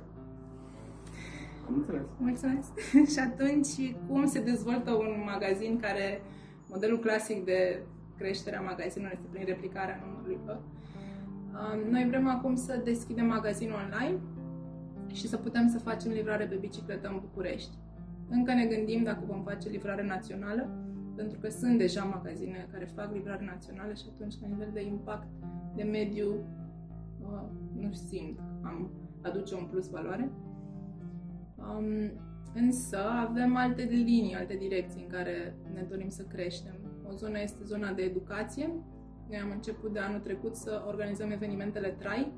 Am 1.66 1.74
înțeles. 1.74 2.06
Mulțumesc! 2.18 2.70
și 3.12 3.18
atunci, 3.18 3.94
cum 4.08 4.26
se 4.26 4.40
dezvoltă 4.42 4.90
un 4.92 5.22
magazin 5.24 5.78
care, 5.80 6.22
modelul 6.68 6.98
clasic 6.98 7.44
de 7.44 7.82
creșterea 8.18 8.60
magazinului 8.60 9.14
este 9.14 9.28
prin 9.30 9.44
replicarea 9.46 10.02
numărului 10.04 10.38
P. 10.44 10.48
Noi 11.90 12.06
vrem 12.08 12.28
acum 12.28 12.54
să 12.54 12.80
deschidem 12.84 13.26
magazinul 13.26 13.74
online 13.74 14.18
și 15.12 15.28
să 15.28 15.36
putem 15.36 15.68
să 15.68 15.78
facem 15.78 16.10
livrare 16.10 16.44
pe 16.44 16.54
bicicletă 16.54 17.08
în 17.08 17.18
București. 17.20 17.70
Încă 18.28 18.52
ne 18.52 18.64
gândim 18.64 19.02
dacă 19.02 19.22
vom 19.26 19.42
face 19.42 19.68
livrare 19.68 20.06
națională, 20.06 20.81
pentru 21.16 21.38
că 21.38 21.48
sunt 21.48 21.78
deja 21.78 22.04
magazine 22.04 22.68
care 22.72 22.84
fac 22.84 23.12
livrare 23.12 23.44
națională 23.44 23.92
și 23.92 24.04
atunci, 24.14 24.34
la 24.40 24.46
nivel 24.46 24.70
de 24.72 24.82
impact 24.82 25.28
de 25.74 25.82
mediu, 25.82 26.28
uh, 27.20 27.42
nu 27.80 27.92
simt 27.92 28.38
am 28.62 28.90
aduce 29.22 29.54
un 29.54 29.66
plus 29.70 29.90
valoare. 29.90 30.30
Um, 31.56 32.12
însă 32.54 32.98
avem 33.28 33.56
alte 33.56 33.82
linii, 33.82 34.34
alte 34.34 34.54
direcții 34.54 35.02
în 35.02 35.08
care 35.08 35.54
ne 35.74 35.82
dorim 35.82 36.08
să 36.08 36.22
creștem. 36.22 36.74
O 37.08 37.12
zonă 37.12 37.40
este 37.40 37.64
zona 37.64 37.92
de 37.92 38.02
educație. 38.02 38.72
Noi 39.28 39.38
am 39.38 39.50
început 39.50 39.92
de 39.92 39.98
anul 39.98 40.20
trecut 40.20 40.56
să 40.56 40.84
organizăm 40.86 41.30
evenimentele 41.30 41.88
TRAI, 41.88 42.32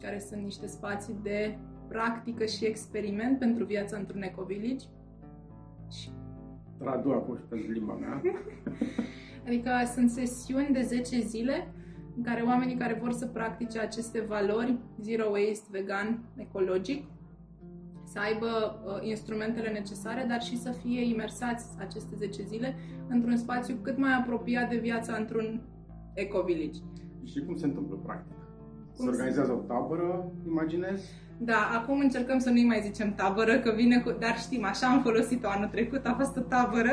care 0.00 0.18
sunt 0.18 0.42
niște 0.42 0.66
spații 0.66 1.18
de 1.22 1.58
practică 1.88 2.44
și 2.44 2.64
experiment 2.64 3.38
pentru 3.38 3.64
viața 3.64 3.96
într-un 3.96 4.22
eco-village. 4.22 4.86
Și... 5.90 6.10
Tradu 6.78 7.10
acum 7.10 7.36
și 7.36 7.42
pentru 7.48 7.70
limba 7.70 7.94
mea. 7.94 8.22
adică 9.46 9.70
sunt 9.94 10.10
sesiuni 10.10 10.68
de 10.72 10.82
10 10.82 11.20
zile 11.20 11.72
în 12.16 12.22
care 12.22 12.42
oamenii 12.42 12.76
care 12.76 12.98
vor 13.00 13.12
să 13.12 13.26
practice 13.26 13.78
aceste 13.78 14.20
valori, 14.20 14.78
zero 15.00 15.24
waste, 15.30 15.66
vegan, 15.70 16.24
ecologic, 16.36 17.04
să 18.04 18.18
aibă 18.18 18.46
uh, 18.46 19.08
instrumentele 19.08 19.68
necesare, 19.68 20.26
dar 20.28 20.40
și 20.42 20.56
să 20.56 20.70
fie 20.70 21.04
imersați 21.04 21.66
aceste 21.78 22.14
10 22.16 22.42
zile 22.42 22.74
într-un 23.08 23.36
spațiu 23.36 23.74
cât 23.82 23.98
mai 23.98 24.10
apropiat 24.20 24.68
de 24.68 24.76
viața 24.76 25.16
într-un 25.16 25.62
eco-village. 26.14 26.80
Și 27.24 27.44
cum 27.44 27.56
se 27.56 27.66
întâmplă 27.66 27.96
practic? 27.96 28.36
Cum 28.96 29.04
se 29.04 29.10
organizează 29.10 29.52
o 29.52 29.56
tabără, 29.72 30.32
imaginez? 30.46 31.00
Da, 31.40 31.70
acum 31.80 31.98
încercăm 31.98 32.38
să 32.38 32.50
nu-i 32.50 32.64
mai 32.64 32.80
zicem 32.82 33.14
tabără, 33.14 33.58
că 33.58 33.72
vine 33.76 34.00
cu... 34.00 34.10
Dar 34.10 34.38
știm, 34.38 34.64
așa 34.64 34.86
am 34.86 35.02
folosit-o 35.02 35.48
anul 35.48 35.68
trecut, 35.68 36.06
a 36.06 36.14
fost 36.18 36.36
o 36.36 36.40
tabără. 36.40 36.92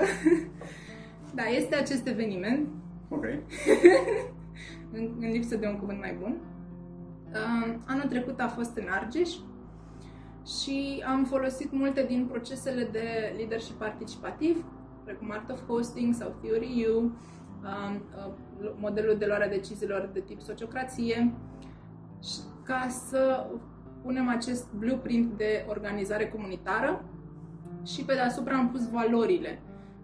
da, 1.37 1.43
este 1.43 1.75
acest 1.75 2.07
eveniment. 2.07 2.67
Ok. 3.09 3.25
în, 4.95 5.09
în 5.19 5.31
lipsă 5.31 5.55
de 5.55 5.67
un 5.67 5.77
cuvânt 5.77 5.99
mai 5.99 6.17
bun. 6.19 6.37
Uh, 7.31 7.75
anul 7.85 8.07
trecut 8.09 8.39
a 8.39 8.47
fost 8.47 8.77
în 8.77 8.87
Argeș 8.89 9.29
și 10.45 11.03
am 11.07 11.23
folosit 11.23 11.71
multe 11.71 12.05
din 12.07 12.25
procesele 12.25 12.89
de 12.91 13.33
leadership 13.37 13.75
participativ, 13.75 14.65
precum 15.03 15.31
Art 15.31 15.49
of 15.49 15.65
Hosting 15.67 16.13
sau 16.13 16.35
Theory 16.41 16.87
U, 16.89 17.03
uh, 17.03 17.95
uh, 18.25 18.71
modelul 18.79 19.15
de 19.17 19.25
luare 19.25 19.45
a 19.45 19.49
deciziilor 19.49 20.09
de 20.13 20.19
tip 20.19 20.41
sociocrație, 20.41 21.33
ca 22.63 22.87
să 22.89 23.47
punem 24.05 24.27
acest 24.27 24.73
blueprint 24.73 25.37
de 25.37 25.65
organizare 25.67 26.27
comunitară 26.27 27.05
și 27.85 28.03
pe 28.03 28.13
deasupra 28.13 28.57
am 28.57 28.69
pus 28.69 28.89
valorile, 28.89 29.61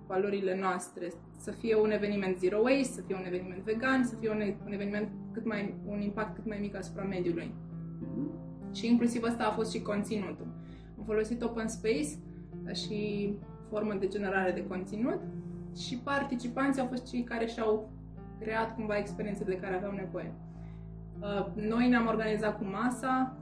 valorile 0.07 0.59
noastre, 0.59 1.11
să 1.37 1.51
fie 1.51 1.75
un 1.75 1.91
eveniment 1.91 2.37
zero 2.37 2.57
waste, 2.57 2.93
să 2.93 3.01
fie 3.01 3.15
un 3.15 3.25
eveniment 3.25 3.61
vegan, 3.63 4.03
să 4.03 4.15
fie 4.15 4.29
un, 4.29 4.41
un 4.65 4.71
eveniment 4.73 5.09
cât 5.31 5.45
mai, 5.45 5.75
un 5.85 6.01
impact 6.01 6.35
cât 6.35 6.45
mai 6.45 6.57
mic 6.61 6.75
asupra 6.75 7.03
mediului. 7.03 7.53
Mm-hmm. 7.53 8.73
Și 8.73 8.87
inclusiv 8.87 9.23
asta 9.23 9.43
a 9.43 9.51
fost 9.51 9.71
și 9.71 9.81
conținutul. 9.81 10.47
Am 10.97 11.03
folosit 11.05 11.41
open 11.41 11.67
space 11.67 12.09
ca 12.65 12.73
și 12.73 13.33
formă 13.69 13.93
de 13.93 14.07
generare 14.07 14.51
de 14.51 14.67
conținut 14.67 15.19
și 15.77 15.97
participanții 15.97 16.81
au 16.81 16.87
fost 16.87 17.09
cei 17.09 17.23
care 17.23 17.45
și-au 17.45 17.91
creat 18.39 18.75
cumva 18.75 18.97
experiențele 18.97 19.53
de 19.53 19.59
care 19.59 19.75
aveau 19.75 19.91
nevoie. 19.91 20.33
Uh, 21.19 21.45
noi 21.55 21.87
ne-am 21.87 22.07
organizat 22.07 22.57
cu 22.57 22.63
masa, 22.63 23.40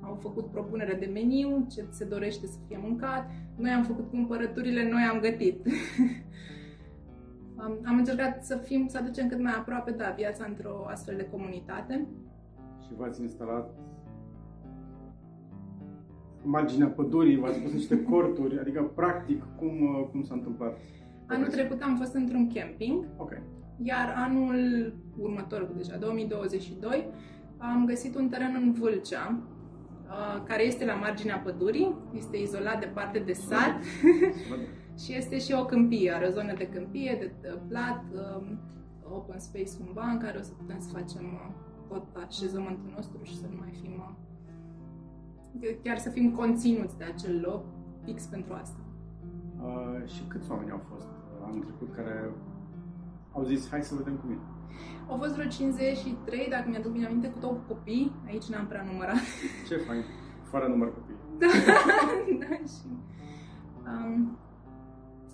au 0.00 0.14
făcut 0.14 0.50
propunere 0.50 0.94
de 0.94 1.10
meniu, 1.12 1.66
ce 1.70 1.84
se 1.90 2.04
dorește 2.04 2.46
să 2.46 2.58
fie 2.66 2.78
mâncat, 2.82 3.30
noi 3.56 3.70
am 3.70 3.82
făcut 3.82 4.10
cumpărăturile, 4.10 4.90
noi 4.90 5.02
am 5.02 5.20
gătit. 5.20 5.66
am, 7.64 7.78
am 7.84 7.96
încercat 7.96 8.44
să 8.44 8.56
fim, 8.56 8.86
să 8.88 8.98
aducem 8.98 9.28
cât 9.28 9.42
mai 9.42 9.52
aproape, 9.52 9.90
da, 9.90 10.14
viața 10.16 10.44
într-o 10.48 10.86
astfel 10.86 11.16
de 11.16 11.28
comunitate. 11.30 12.06
Și 12.86 12.94
v-ați 12.96 13.22
instalat 13.22 13.70
marginea 16.42 16.86
pădurii, 16.86 17.36
v-ați 17.36 17.58
pus 17.58 17.72
niște 17.72 18.02
corturi, 18.02 18.58
adică 18.58 18.82
practic 18.94 19.42
cum, 19.58 20.08
cum 20.10 20.22
s-a 20.22 20.34
întâmplat? 20.34 20.78
Anul 21.26 21.46
trecut 21.46 21.82
am 21.82 21.96
fost 21.96 22.14
într-un 22.14 22.50
camping. 22.54 23.04
Ok. 23.16 23.32
Iar 23.82 24.14
anul 24.16 24.92
următor, 25.18 25.72
deja 25.76 25.96
2022, 25.96 27.06
am 27.58 27.84
găsit 27.86 28.16
un 28.16 28.28
teren 28.28 28.58
în 28.62 28.72
Vâlcea, 28.72 29.38
Uh, 29.38 29.49
care 30.44 30.64
este 30.64 30.84
la 30.84 30.94
marginea 30.94 31.38
pădurii, 31.38 31.94
este 32.14 32.36
izolat 32.36 32.80
de 32.80 32.86
parte 32.86 33.18
de 33.18 33.32
sat 33.32 33.82
și 35.02 35.16
este 35.16 35.38
și 35.38 35.52
o 35.52 35.64
câmpie, 35.64 36.12
are 36.12 36.26
o 36.26 36.30
zonă 36.30 36.54
de 36.56 36.68
câmpie, 36.68 37.16
de 37.20 37.58
plat, 37.68 38.04
um, 38.12 38.58
open 39.02 39.38
space 39.38 39.76
cumva, 39.78 40.04
în 40.04 40.18
care 40.18 40.38
o 40.38 40.42
să 40.42 40.52
putem 40.52 40.80
să 40.80 40.88
facem 40.88 41.24
uh, 41.24 41.50
tot 41.88 42.04
așezământul 42.26 42.92
nostru 42.96 43.18
și 43.22 43.36
să 43.36 43.46
nu 43.50 43.56
mai 43.58 43.72
fim 43.80 43.92
uh, 45.60 45.76
chiar 45.82 45.98
să 45.98 46.10
fim 46.10 46.32
conținuți 46.32 46.98
de 46.98 47.04
acel 47.04 47.40
loc 47.40 47.64
fix 48.04 48.26
pentru 48.26 48.52
asta. 48.52 48.80
Uh, 49.62 50.08
și 50.08 50.22
câți 50.28 50.50
oameni 50.50 50.70
au 50.70 50.82
fost 50.88 51.08
anul 51.42 51.64
trecut 51.64 51.94
care 51.94 52.30
au 53.32 53.42
zis 53.44 53.68
hai 53.68 53.82
să 53.82 53.94
vedem 53.94 54.16
cum 54.16 54.30
e? 54.30 54.38
Au 55.08 55.16
fost 55.16 55.34
vreo 55.34 55.46
53, 55.46 56.48
dacă 56.48 56.68
mi-aduc 56.68 56.92
bine 56.92 57.06
aminte, 57.06 57.28
cu 57.28 57.38
două 57.38 57.58
copii. 57.68 58.12
Aici 58.26 58.44
n-am 58.44 58.66
prea 58.66 58.82
numărat. 58.82 59.24
Ce 59.68 59.76
fain, 59.76 60.04
fără 60.42 60.66
număr 60.66 60.92
copii. 60.94 61.16
da, 61.40 61.48
da, 62.46 62.54
și... 62.54 62.88
Um, 63.86 64.38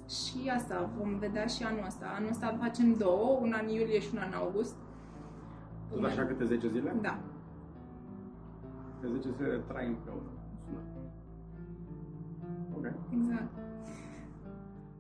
și 0.09 0.51
asta 0.57 0.91
vom 0.99 1.19
vedea 1.19 1.47
și 1.47 1.63
anul 1.63 1.85
ăsta. 1.87 2.07
Anul 2.17 2.29
ăsta 2.29 2.59
facem 2.61 2.95
două, 2.95 3.39
una 3.41 3.59
în 3.59 3.69
iulie 3.69 4.01
și 4.01 4.09
una 4.13 4.25
în 4.25 4.33
august. 4.33 4.77
Tot 5.91 6.05
așa 6.05 6.25
câte 6.25 6.45
10 6.45 6.69
zile? 6.69 6.97
Da. 7.03 7.19
Pe 9.01 9.07
10 9.09 9.31
zile 9.31 9.63
trai 9.67 9.87
împreună. 9.87 10.31
Ok. 12.77 12.87
Exact. 13.11 13.53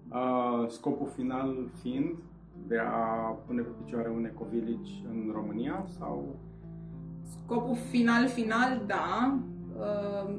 Uh, 0.09 0.68
scopul 0.68 1.07
final 1.07 1.70
fiind 1.81 2.16
de 2.66 2.79
a 2.79 2.97
pune 3.47 3.62
pe 3.62 3.71
picioare 3.85 4.09
un 4.09 4.25
ecovillage 4.25 4.92
în 5.09 5.31
România 5.33 5.85
sau? 5.99 6.38
Scopul 7.23 7.77
final, 7.90 8.29
final, 8.29 8.83
da. 8.87 9.38
Uh, 9.79 10.38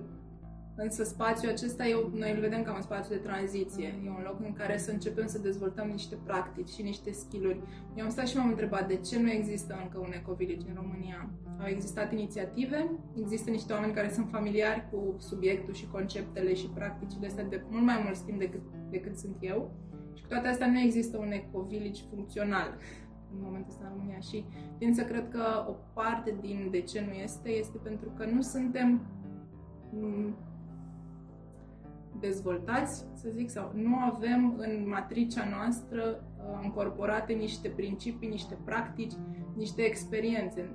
însă 0.76 1.04
spațiul 1.04 1.52
acesta, 1.52 1.86
eu, 1.86 2.12
noi 2.14 2.32
îl 2.32 2.40
vedem 2.40 2.64
ca 2.64 2.74
un 2.76 2.82
spațiu 2.82 3.16
de 3.16 3.22
tranziție. 3.22 3.88
E 4.06 4.10
un 4.10 4.24
loc 4.26 4.40
în 4.40 4.54
care 4.54 4.78
să 4.78 4.92
începem 4.92 5.28
să 5.28 5.40
dezvoltăm 5.40 5.88
niște 5.88 6.16
practici 6.24 6.70
și 6.70 6.82
niște 6.82 7.12
skill-uri. 7.12 7.62
Eu 7.96 8.04
am 8.04 8.10
stat 8.10 8.28
și 8.28 8.38
m-am 8.38 8.48
întrebat 8.48 8.88
de 8.88 8.96
ce 8.96 9.22
nu 9.22 9.30
există 9.30 9.80
încă 9.84 9.98
un 9.98 10.12
ecovillage 10.14 10.70
în 10.70 10.76
România. 10.76 11.30
Au 11.60 11.68
existat 11.68 12.12
inițiative, 12.12 12.92
există 13.22 13.50
niște 13.50 13.74
oameni 13.74 13.94
care 13.94 14.10
sunt 14.10 14.30
familiari 14.30 14.88
cu 14.92 15.16
subiectul 15.18 15.74
și 15.74 15.88
conceptele 15.88 16.54
și 16.54 16.70
practicile 16.74 17.28
astea 17.28 17.44
de 17.44 17.64
mult 17.70 17.84
mai 17.84 18.02
mult 18.04 18.20
timp 18.20 18.40
decât, 18.40 18.62
decât 18.90 19.18
sunt 19.18 19.36
eu 19.40 19.72
și 20.18 20.24
cu 20.24 20.30
toate 20.30 20.48
astea 20.48 20.72
nu 20.72 20.80
există 20.80 21.18
un 21.18 21.32
eco-village 21.32 22.02
funcțional 22.10 22.78
în 23.34 23.38
momentul 23.42 23.72
ăsta 23.72 23.86
în 23.86 23.94
România 23.98 24.20
și 24.20 24.46
tind 24.78 24.96
să 24.96 25.04
cred 25.04 25.30
că 25.30 25.66
o 25.68 25.72
parte 25.94 26.36
din 26.42 26.68
de 26.72 26.82
ce 26.82 27.06
nu 27.08 27.12
este, 27.12 27.50
este 27.50 27.78
pentru 27.78 28.10
că 28.18 28.26
nu 28.26 28.42
suntem 28.42 29.02
mm, 29.92 30.36
dezvoltați, 32.20 33.06
să 33.14 33.30
zic, 33.30 33.50
sau 33.50 33.72
nu 33.76 33.96
avem 33.96 34.56
în 34.58 34.88
matricea 34.90 35.48
noastră 35.50 36.02
uh, 36.38 36.60
încorporate 36.64 37.34
niște 37.34 37.70
principii, 37.70 38.30
niște 38.30 38.58
practici, 38.66 39.14
niște 39.56 39.82
experiențe. 39.82 40.70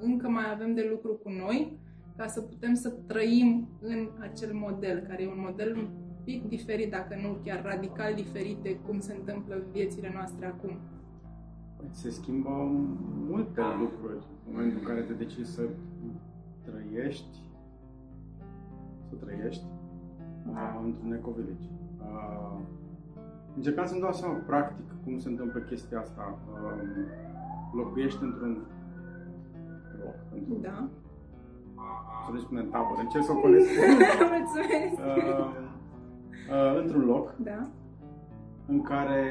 Încă 0.00 0.28
mai 0.28 0.44
avem 0.52 0.74
de 0.74 0.86
lucru 0.90 1.14
cu 1.14 1.28
noi 1.28 1.78
ca 2.16 2.26
să 2.26 2.40
putem 2.40 2.74
să 2.74 2.90
trăim 3.06 3.68
în 3.80 4.10
acel 4.20 4.54
model, 4.54 4.98
care 4.98 5.22
e 5.22 5.28
un 5.28 5.40
model 5.40 5.90
pic 6.24 6.48
diferit, 6.48 6.90
dacă 6.90 7.14
nu 7.22 7.36
chiar 7.44 7.62
radical 7.64 8.14
diferit 8.14 8.56
de 8.62 8.76
cum 8.86 9.00
se 9.00 9.14
întâmplă 9.14 9.54
viețile 9.72 10.10
noastre 10.14 10.46
acum. 10.46 10.76
Păi, 11.76 11.88
se 11.90 12.10
schimbă 12.10 12.48
multe 13.28 13.60
lucruri 13.80 14.24
în 14.46 14.52
momentul 14.52 14.78
în 14.78 14.84
care 14.86 15.00
te 15.00 15.12
decizi 15.12 15.54
să 15.54 15.62
trăiești, 16.64 17.38
să 19.08 19.14
trăiești 19.24 19.64
da. 20.52 20.80
într-un 20.84 21.12
eco-village. 21.12 21.68
Uh, 22.00 22.58
încercam 23.56 23.86
să-mi 23.86 24.00
dau 24.00 24.12
seama 24.12 24.34
practic 24.34 24.84
cum 25.04 25.18
se 25.18 25.28
întâmplă 25.28 25.60
chestia 25.60 25.98
asta. 26.00 26.38
Uh, 26.52 26.82
locuiești 27.72 28.22
într-un 28.22 28.58
loc, 30.04 30.14
într-un, 30.34 30.60
Da. 30.60 30.88
să 32.26 32.32
nu 32.32 32.38
spunem 32.38 32.68
tabără, 32.70 33.00
încerc 33.00 33.24
să 33.24 33.32
o 33.32 33.40
colesc, 33.44 33.68
Mulțumesc. 33.68 34.98
uh, 34.98 35.68
uh, 36.48 36.80
într-un 36.82 37.04
loc 37.04 37.34
Da. 37.36 37.68
în 38.66 38.82
care 38.82 39.24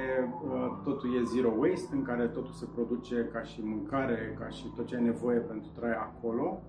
uh, 0.43 0.81
totul 0.83 1.15
e 1.15 1.23
zero 1.23 1.53
waste, 1.57 1.95
în 1.95 2.01
care 2.01 2.27
totul 2.27 2.51
se 2.53 2.65
produce 2.73 3.29
ca 3.31 3.43
și 3.43 3.61
mâncare, 3.63 4.35
ca 4.39 4.49
și 4.49 4.65
tot 4.75 4.87
ce 4.87 4.95
ai 4.95 5.03
nevoie 5.03 5.39
pentru 5.39 5.69
trai 5.75 5.93
acolo, 5.93 6.61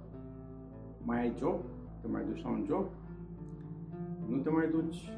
mai 1.05 1.21
ai 1.21 1.35
job, 1.39 1.61
te 2.01 2.07
mai 2.09 2.25
duci 2.25 2.43
la 2.43 2.49
un 2.49 2.65
job, 2.67 2.87
nu 4.29 4.37
te 4.37 4.51
mai 4.51 4.69
duci, 4.71 5.13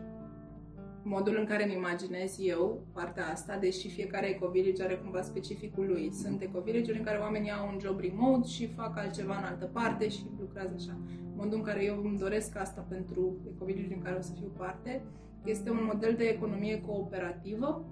modul 1.04 1.36
în 1.38 1.44
care 1.44 1.64
îmi 1.64 1.74
imaginez 1.74 2.36
eu 2.40 2.80
partea 2.92 3.26
asta, 3.26 3.56
deși 3.56 3.88
fiecare 3.88 4.28
ecovillage 4.28 4.82
are 4.82 4.94
cumva 4.94 5.22
specificul 5.22 5.86
lui. 5.86 6.12
Sunt 6.12 6.40
ecovillage 6.42 6.96
în 6.96 7.02
care 7.02 7.18
oamenii 7.18 7.50
au 7.50 7.68
un 7.72 7.78
job 7.80 8.00
remote 8.00 8.48
și 8.48 8.66
fac 8.66 8.98
altceva 8.98 9.36
în 9.36 9.44
altă 9.44 9.70
parte 9.72 10.08
și 10.08 10.26
lucrează 10.40 10.74
așa. 10.76 10.96
Modul 11.42 11.58
în 11.58 11.64
care 11.64 11.84
eu 11.84 12.00
îmi 12.04 12.18
doresc 12.18 12.56
asta 12.56 12.86
pentru 12.88 13.36
ecovillage 13.54 13.94
în 13.94 14.02
care 14.02 14.16
o 14.18 14.20
să 14.20 14.32
fiu 14.38 14.50
parte 14.56 15.02
este 15.44 15.70
un 15.70 15.90
model 15.92 16.14
de 16.16 16.24
economie 16.24 16.80
cooperativă 16.80 17.84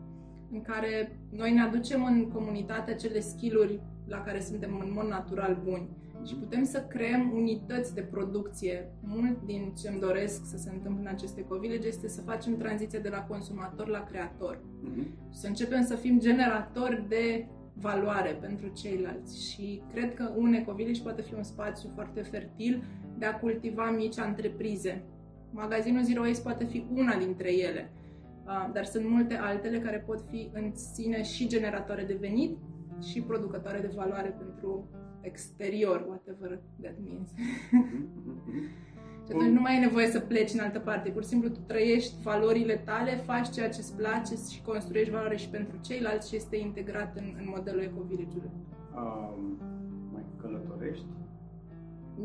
în 0.52 0.62
care 0.62 1.18
noi 1.30 1.52
ne 1.52 1.60
aducem 1.60 2.04
în 2.04 2.28
comunitate 2.28 2.90
acele 2.90 3.20
skill-uri 3.20 3.80
la 4.06 4.22
care 4.22 4.40
suntem 4.40 4.82
în 4.84 4.92
mod 4.92 5.06
natural 5.06 5.60
buni 5.64 5.88
și 6.26 6.34
putem 6.34 6.64
să 6.64 6.84
creăm 6.88 7.32
unități 7.34 7.94
de 7.94 8.00
producție. 8.00 8.92
Mult 9.00 9.44
din 9.44 9.72
ce 9.80 9.88
îmi 9.88 10.00
doresc 10.00 10.44
să 10.44 10.56
se 10.56 10.70
întâmple 10.70 11.00
în 11.00 11.14
aceste 11.14 11.44
covillage 11.44 11.88
este 11.88 12.08
să 12.08 12.20
facem 12.20 12.56
tranziția 12.56 13.00
de 13.00 13.08
la 13.08 13.22
consumator 13.22 13.88
la 13.88 14.04
creator. 14.04 14.60
Mhm. 14.82 15.06
Și 15.32 15.38
să 15.38 15.46
începem 15.46 15.82
să 15.84 15.94
fim 15.94 16.20
generatori 16.20 17.04
de 17.08 17.46
valoare 17.80 18.38
pentru 18.40 18.68
ceilalți. 18.68 19.50
Și 19.50 19.82
cred 19.92 20.14
că 20.14 20.32
un 20.36 20.52
ecovillage 20.52 21.02
poate 21.02 21.22
fi 21.22 21.34
un 21.34 21.42
spațiu 21.42 21.90
foarte 21.94 22.20
fertil 22.20 22.84
de 23.18 23.26
a 23.26 23.38
cultiva 23.38 23.90
mici 23.90 24.16
întreprize. 24.26 25.04
Magazinul 25.50 26.02
Zero 26.02 26.20
Waste 26.20 26.42
poate 26.42 26.64
fi 26.64 26.84
una 26.94 27.16
dintre 27.16 27.54
ele, 27.54 27.90
Ah, 28.50 28.70
dar 28.72 28.84
sunt 28.84 29.08
multe 29.08 29.34
altele 29.34 29.78
care 29.80 29.98
pot 30.06 30.20
fi 30.30 30.50
în 30.52 30.74
sine 30.74 31.22
și 31.22 31.48
generatoare 31.48 32.04
de 32.04 32.16
venit 32.20 32.58
și 33.02 33.20
producătoare 33.20 33.78
de 33.78 33.92
valoare 33.94 34.28
pentru 34.28 34.88
exterior, 35.20 36.04
whatever 36.08 36.60
that 36.82 36.94
means. 37.08 37.30
Mhm, 39.30 39.38
mhm, 39.38 39.46
mhm. 39.46 39.46
Și 39.46 39.46
atunci 39.46 39.54
nu 39.56 39.60
mai 39.60 39.72
ai 39.74 39.80
nevoie 39.80 40.06
să 40.06 40.20
pleci 40.20 40.52
în 40.52 40.60
altă 40.60 40.78
parte, 40.78 41.10
pur 41.10 41.22
și 41.22 41.28
simplu 41.28 41.48
tu 41.48 41.60
trăiești 41.66 42.14
valorile 42.22 42.76
tale, 42.76 43.22
faci 43.26 43.50
ceea 43.50 43.68
ce 43.68 43.80
îți 43.80 43.96
place 43.96 44.34
și 44.52 44.62
construiești 44.62 45.12
valoare 45.12 45.36
și 45.36 45.48
pentru 45.48 45.76
ceilalți 45.80 46.28
și 46.28 46.36
este 46.36 46.56
integrat 46.56 47.16
în, 47.16 47.24
în 47.38 47.46
modelul 47.54 47.80
ecovillage-ului. 47.80 48.50
Um, 48.96 49.58
mai 50.12 50.24
călătorești? 50.40 51.04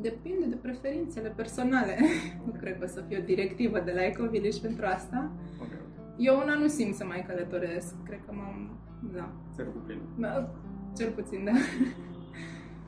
Depinde 0.02 0.46
de 0.46 0.56
preferințele 0.56 1.30
personale. 1.30 1.96
nu 2.46 2.52
cred 2.60 2.78
că 2.78 2.84
o 2.84 2.88
să 2.88 3.04
fie 3.08 3.18
o 3.22 3.26
directivă 3.26 3.80
de 3.80 3.92
la 3.92 4.06
ecovillage 4.06 4.62
pentru 4.62 4.86
asta. 4.86 5.32
Ok, 5.62 5.68
ok. 5.68 5.84
Eu 6.18 6.40
una 6.44 6.56
nu 6.56 6.68
simt 6.68 6.96
să 6.96 7.06
mai 7.06 7.26
călătoresc. 7.28 8.04
Cred 8.04 8.20
că 8.26 8.32
m-am... 8.34 8.80
Da. 9.14 9.32
Țări 9.56 9.72
cu 9.72 9.78
plin. 9.86 10.00
da. 10.18 10.50
Cel 10.98 11.10
puțin, 11.12 11.44
da. 11.44 11.52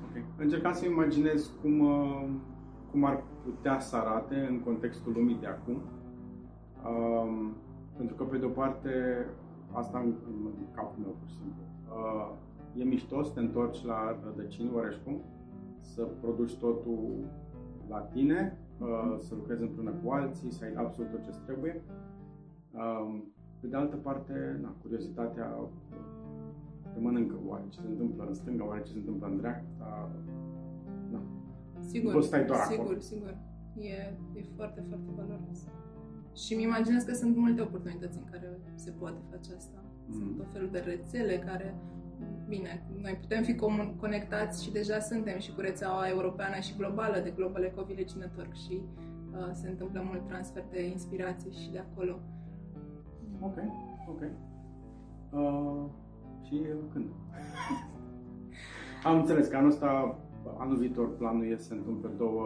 Ok. 0.05 0.23
Încercam 0.37 0.73
să 0.73 0.85
imaginez 0.85 1.51
cum, 1.61 1.79
uh, 1.79 2.29
cum 2.91 3.03
ar 3.03 3.23
putea 3.47 3.79
să 3.79 3.95
arate 3.95 4.47
în 4.49 4.59
contextul 4.59 5.13
lumii 5.13 5.37
de 5.39 5.47
acum. 5.47 5.77
Um, 6.91 7.55
pentru 7.97 8.15
că, 8.15 8.23
pe 8.23 8.37
de-o 8.37 8.49
parte, 8.49 8.91
asta 9.71 9.97
în, 9.99 10.13
în 10.33 10.65
capul 10.75 11.03
meu, 11.03 11.15
pur 11.19 11.27
și 11.27 11.35
simplu. 11.35 11.63
Uh, 11.97 12.81
e 12.81 12.83
mișto 12.83 13.23
să 13.23 13.31
te 13.33 13.39
întorci 13.39 13.85
la 13.85 14.19
rădăcini, 14.23 14.71
oareșcum, 14.73 15.21
să 15.79 16.01
produci 16.21 16.57
totul 16.57 17.01
la 17.89 17.99
tine, 17.99 18.57
uh, 18.79 19.15
să 19.19 19.35
lucrezi 19.35 19.61
împreună 19.61 19.93
cu 20.03 20.11
alții, 20.11 20.51
să 20.51 20.63
ai 20.63 20.73
absolut 20.73 21.11
tot 21.11 21.23
ce 21.23 21.31
trebuie. 21.45 21.81
Um, 22.71 23.23
pe 23.59 23.67
de 23.67 23.75
altă 23.75 23.95
parte, 23.95 24.59
na, 24.61 24.73
curiozitatea 24.81 25.47
te 26.93 26.99
mănâncă 26.99 27.35
oare 27.45 27.63
ce 27.69 27.79
se 27.79 27.87
întâmplă 27.87 28.25
în 28.27 28.33
stânga, 28.33 28.65
oare 28.65 28.81
ce 28.81 28.91
se 28.91 28.97
întâmplă 28.97 29.27
în 29.27 29.37
dreapta. 29.37 30.09
Na. 31.87 31.93
Sigur, 31.93 32.13
poți 32.13 32.27
stai 32.27 32.45
doar 32.45 32.59
sigur, 32.59 32.83
acolo. 32.85 32.99
sigur. 32.99 33.37
E, 33.77 33.89
e 34.39 34.43
foarte, 34.55 34.83
foarte 34.87 35.09
valoros. 35.15 35.59
Și 36.35 36.53
îmi 36.53 36.63
imaginez 36.63 37.03
că 37.03 37.13
sunt 37.13 37.37
multe 37.37 37.61
oportunități 37.61 38.17
în 38.17 38.23
care 38.31 38.59
se 38.75 38.91
poate 38.91 39.17
face 39.31 39.49
asta. 39.57 39.79
Sunt 40.11 40.23
Mm. 40.31 40.37
tot 40.37 40.47
felul 40.51 40.69
de 40.71 40.79
rețele 40.79 41.37
care, 41.39 41.75
bine, 42.47 42.83
noi 43.01 43.17
putem 43.21 43.43
fi 43.43 43.55
comun- 43.55 43.95
conectați 43.99 44.63
și 44.63 44.71
deja 44.71 44.99
suntem 44.99 45.39
și 45.39 45.53
cu 45.53 45.61
rețeaua 45.61 46.07
europeană 46.09 46.59
și 46.59 46.75
globală 46.77 47.19
de 47.19 47.33
Global 47.35 47.63
Eco 47.63 47.83
Village 47.83 48.17
Network 48.17 48.53
și 48.53 48.81
uh, 49.31 49.49
se 49.51 49.67
întâmplă 49.69 50.01
mult 50.05 50.27
transfer 50.27 50.63
de 50.71 50.87
inspirație 50.89 51.51
și 51.51 51.69
de 51.71 51.79
acolo. 51.79 52.19
Ok, 53.39 53.57
ok. 54.09 54.21
Uh, 55.31 55.85
și 56.43 56.53
uh, 56.53 56.83
când? 56.93 57.05
Am 59.07 59.17
înțeles 59.19 59.47
că 59.47 59.57
anul 59.57 59.69
ăsta, 59.69 60.19
anul 60.57 60.77
viitor, 60.77 61.15
planul 61.17 61.45
e 61.51 61.57
să 61.57 61.63
se 61.63 61.73
întâmple 61.73 62.09
două 62.17 62.45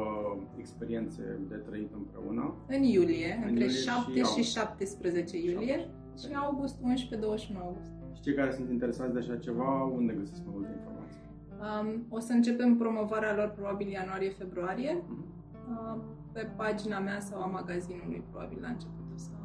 experiențe 0.57 1.39
de 1.49 1.55
trăit 1.55 1.91
împreună. 1.93 2.53
În 2.67 2.83
iulie, 2.83 3.33
În 3.41 3.47
între 3.47 3.63
iulie 3.63 3.77
și 3.77 3.83
7 3.83 4.11
și, 4.13 4.21
august. 4.21 4.51
17 4.51 5.37
iulie 5.37 5.89
și 6.19 6.33
august 6.35 6.75
11-21 6.79 7.57
august. 7.61 7.91
Și 8.15 8.21
cei 8.21 8.33
care 8.33 8.51
sunt 8.51 8.69
interesați 8.69 9.13
de 9.13 9.19
așa 9.19 9.35
ceva, 9.37 9.83
unde 9.83 10.13
găsesc 10.13 10.41
mai 10.45 10.53
multe 10.57 10.71
informații? 10.79 11.19
Um, 11.65 12.05
o 12.09 12.19
să 12.19 12.31
începem 12.33 12.75
promovarea 12.77 13.35
lor 13.35 13.49
probabil 13.49 13.87
ianuarie-februarie 13.87 15.03
Mhm. 15.07 15.25
uh, 15.69 16.01
pe 16.31 16.47
pagina 16.55 16.99
mea 16.99 17.19
sau 17.19 17.41
a 17.41 17.45
magazinului 17.45 18.23
probabil 18.29 18.57
la 18.61 18.67
începutul 18.67 19.17
sau 19.17 19.39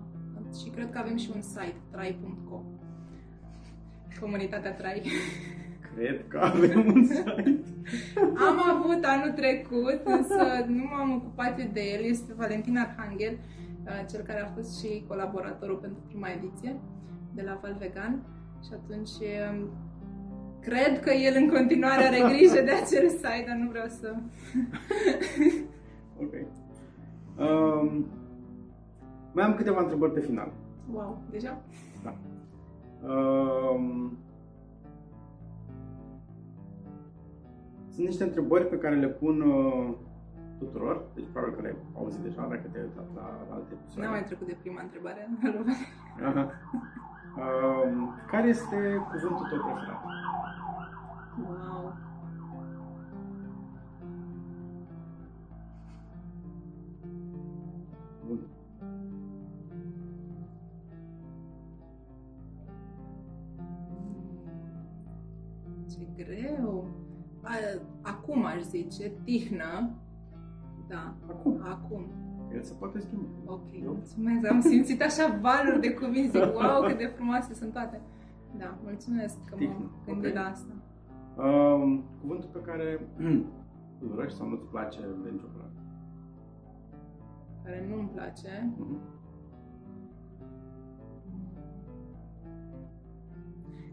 și 0.63 0.71
cred 0.71 0.91
că 0.91 0.99
avem 0.99 1.17
și 1.17 1.31
un 1.35 1.43
site 1.43 1.81
trai.co 1.91 2.63
Comunitatea 4.21 4.73
Trai. 4.75 5.03
Cred 5.95 6.29
că 6.29 6.39
avem 6.39 6.87
un 6.95 7.05
site. 7.05 7.61
Am 8.97 9.03
avut 9.03 9.21
anul 9.21 9.33
trecut, 9.33 10.01
însă 10.05 10.65
nu 10.67 10.85
m-am 10.91 11.15
ocupat 11.15 11.61
eu 11.61 11.69
de 11.73 11.81
el. 11.81 12.05
Este 12.05 12.33
Valentin 12.37 12.79
Arhangel, 12.79 13.39
uh, 13.85 14.07
cel 14.11 14.21
care 14.21 14.41
a 14.41 14.47
fost 14.47 14.79
și 14.79 15.05
colaboratorul 15.09 15.77
pentru 15.77 16.03
prima 16.07 16.29
ediție 16.29 16.81
de 17.35 17.43
la 17.43 17.59
Val 17.63 17.77
Vegan. 17.79 18.23
Și 18.65 18.71
atunci 18.73 19.11
um, 19.11 19.71
cred 20.61 21.01
că 21.01 21.11
el 21.11 21.35
în 21.37 21.49
continuare 21.49 22.05
are 22.05 22.35
grijă 22.35 22.61
de 22.65 22.71
acel 22.71 23.09
site, 23.09 23.45
dar 23.47 23.57
nu 23.57 23.69
vreau 23.69 23.87
să... 23.89 24.15
Ok. 26.23 26.33
Um, 27.39 28.07
mai 29.33 29.45
am 29.45 29.55
câteva 29.55 29.81
întrebări 29.81 30.13
pe 30.13 30.21
final. 30.21 30.53
Wow, 30.93 31.23
deja? 31.31 31.63
Da. 32.03 32.15
Um, 33.09 34.19
sunt 37.97 38.09
niște 38.09 38.25
întrebări 38.25 38.69
pe 38.69 38.79
care 38.79 38.95
le 38.95 39.09
pun 39.09 39.41
uh, 39.41 39.95
tuturor, 40.59 41.05
deci 41.15 41.25
probabil 41.33 41.55
că 41.55 41.61
le-ai 41.63 41.77
auzit 41.95 42.21
deja 42.21 42.47
dacă 42.49 42.69
te-ai 42.73 42.85
uitat 42.85 43.09
la, 43.15 43.47
la 43.49 43.55
alte 43.55 43.73
episoade. 43.73 44.01
N-am 44.01 44.11
mai 44.11 44.25
trecut 44.25 44.47
de 44.47 44.57
prima 44.61 44.81
întrebare. 44.83 45.29
Aha. 46.29 46.51
Um, 47.37 48.15
care 48.27 48.49
este 48.49 48.77
cuvântul 49.11 49.47
tău 49.51 49.59
preferat? 49.59 50.05
wow. 51.47 51.97
Bun. 58.27 58.41
Ce 65.91 66.25
greu. 66.25 67.06
A, 67.47 67.53
acum 68.03 68.45
aș 68.45 68.61
zice, 68.63 69.13
tihnă. 69.25 69.91
Da, 70.89 71.15
Acum. 71.29 71.61
acum. 71.63 72.07
El 72.55 72.63
se 72.63 72.75
poate 72.79 72.99
schimba. 73.01 73.27
Ok, 73.47 73.67
Eu? 73.83 73.93
mulțumesc. 73.93 74.51
Am 74.51 74.61
simțit 74.61 75.03
așa 75.03 75.39
valuri 75.41 75.81
de 75.81 75.91
cuvinte. 75.95 76.39
Zic, 76.45 76.55
wow, 76.61 76.83
cât 76.87 76.99
de 76.99 77.07
frumoase 77.17 77.55
sunt 77.55 77.73
toate. 77.73 78.01
Da, 78.59 78.79
mulțumesc 78.83 79.37
că 79.45 79.55
Tihnă, 79.57 79.75
m-am 79.75 79.91
gândit 80.07 80.27
ok. 80.29 80.35
la 80.35 80.45
asta. 80.49 80.73
Um, 81.43 82.05
cuvântul 82.21 82.49
pe 82.53 82.61
care 82.61 83.01
îl 84.01 84.11
urăști 84.13 84.37
sau 84.39 84.49
nu-ți 84.49 84.65
place 84.67 85.01
de 85.23 85.31
nicio 85.31 85.47
până. 85.53 85.71
Care 87.65 87.87
nu-mi 87.89 88.09
place. 88.09 88.75
Mhm. 88.79 88.99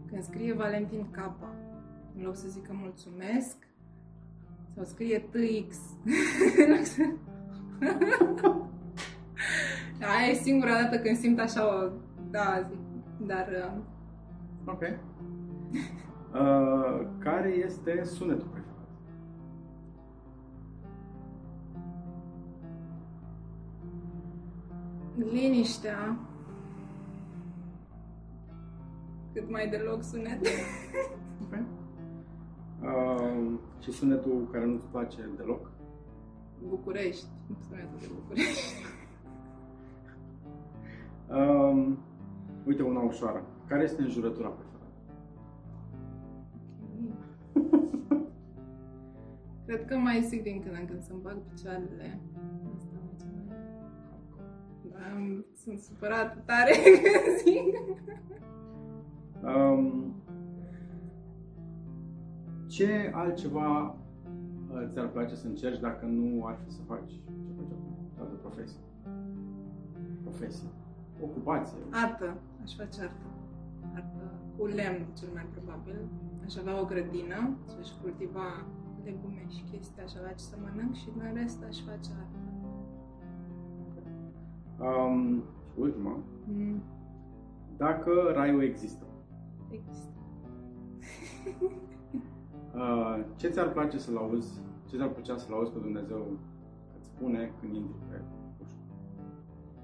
Când 0.06 0.22
scrie 0.22 0.54
Valentin 0.54 1.06
Capa, 1.10 1.48
în 2.16 2.22
loc 2.24 2.36
să 2.36 2.48
zică 2.48 2.72
mulțumesc, 2.72 3.56
sau 4.74 4.84
scrie 4.84 5.18
TX. 5.18 5.76
Aia 10.00 10.26
e 10.30 10.34
singura 10.34 10.80
dată 10.82 10.98
când 10.98 11.16
simt 11.16 11.38
așa 11.38 11.66
o... 11.66 11.90
Da, 12.30 12.66
zic. 12.68 12.78
Dar... 13.26 13.48
uh, 13.48 13.82
Ok. 14.64 14.82
Uh, 16.34 17.06
care 17.18 17.48
este 17.48 18.04
sunetul 18.04 18.48
preferat? 18.48 18.88
Liniștea. 25.16 26.18
Cât 29.32 29.50
mai 29.50 29.68
deloc 29.68 30.02
sunet. 30.02 30.46
Ok. 31.42 31.58
Uh, 32.84 33.52
și 33.80 33.90
sunetul 33.92 34.48
care 34.52 34.64
nu-ți 34.66 34.86
place 34.86 35.30
deloc? 35.36 35.70
București. 36.68 37.26
Sunetul 37.68 37.98
de 38.00 38.06
București. 38.14 38.74
Um, 41.30 41.98
uite 42.66 42.82
una 42.82 43.00
ușoară. 43.00 43.44
Care 43.66 43.82
este 43.82 44.02
înjurătura 44.02 44.48
preferată? 44.48 44.92
Cred 49.66 49.84
că 49.84 49.96
mai 49.96 50.22
zic 50.22 50.42
din 50.42 50.60
când 50.62 50.76
în 50.80 50.86
când 50.86 51.02
să-mi 51.02 51.20
bag 51.22 51.36
picioarele. 51.54 52.20
Asta 52.76 52.94
merge 53.04 53.26
mai... 53.34 53.56
Da, 54.92 54.98
am- 55.14 55.44
sunt 55.62 55.78
supărată 55.78 56.42
tare 56.46 56.72
când 56.84 57.36
zic. 57.44 57.76
Um, 59.44 60.14
ce 62.74 63.10
altceva 63.14 63.96
uh, 64.72 64.88
ți-ar 64.90 65.08
place 65.08 65.34
să 65.34 65.46
încerci 65.46 65.80
dacă 65.80 66.06
nu 66.06 66.46
ar 66.46 66.58
fi 66.64 66.70
să 66.72 66.82
faci 66.86 67.10
ce 67.44 67.52
faci 67.56 67.72
acum? 67.72 67.96
Altă 68.18 68.34
profesie. 68.34 68.80
Profesie. 70.22 70.68
Ocupație. 71.22 71.78
Artă. 71.90 72.36
Aș 72.62 72.74
face 72.76 73.00
artă. 73.00 73.26
Artă 73.94 74.24
cu 74.56 74.66
lemn, 74.66 75.06
cel 75.18 75.28
mai 75.34 75.46
probabil. 75.54 75.96
Aș 76.44 76.56
avea 76.56 76.80
o 76.80 76.84
grădină 76.84 77.40
și 77.68 77.76
aș 77.80 77.88
cultiva 78.02 78.48
legume 79.04 79.44
și 79.48 79.62
chestii, 79.70 80.02
aș 80.02 80.14
avea 80.14 80.32
ce 80.32 80.44
să 80.44 80.56
mănânc 80.62 80.94
și 80.94 81.08
în 81.18 81.34
rest 81.34 81.58
aș 81.68 81.78
face 81.88 82.10
artă. 82.22 82.38
Um, 84.78 85.42
și 85.72 85.78
ultima. 85.80 86.18
Mm. 86.44 86.82
Dacă 87.76 88.10
raiul 88.34 88.62
există, 88.62 89.04
Există. 89.70 90.12
uh, 92.74 93.24
ce 93.36 93.48
ți-ar 93.48 93.72
place 93.72 93.98
să-l 93.98 94.16
auzi? 94.16 94.60
Ce 94.88 94.96
ți-ar 94.96 95.08
plăcea 95.08 95.36
să-l 95.36 95.54
auzi 95.54 95.72
pe 95.72 95.78
Dumnezeu 95.78 96.38
că 96.88 96.96
îți 96.98 97.06
spune 97.06 97.52
când 97.60 97.74
intri 97.74 97.98
pe 98.08 98.22
ușă? 98.62 98.76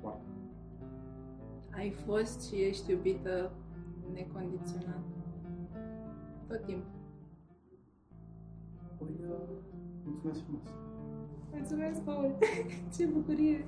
Poartă. 0.01 0.31
Ai 1.71 1.91
fost 1.91 2.49
și 2.49 2.55
ești 2.55 2.91
iubită 2.91 3.53
necondiționat. 4.13 5.05
Tot 6.49 6.65
timpul. 6.65 6.99
Păi, 8.99 9.17
uh, 9.29 9.49
mulțumesc 10.05 10.41
frumos! 10.43 10.63
Mulțumesc, 11.53 12.01
Paul! 12.03 12.39
Ce 12.97 13.07
bucurie! 13.07 13.67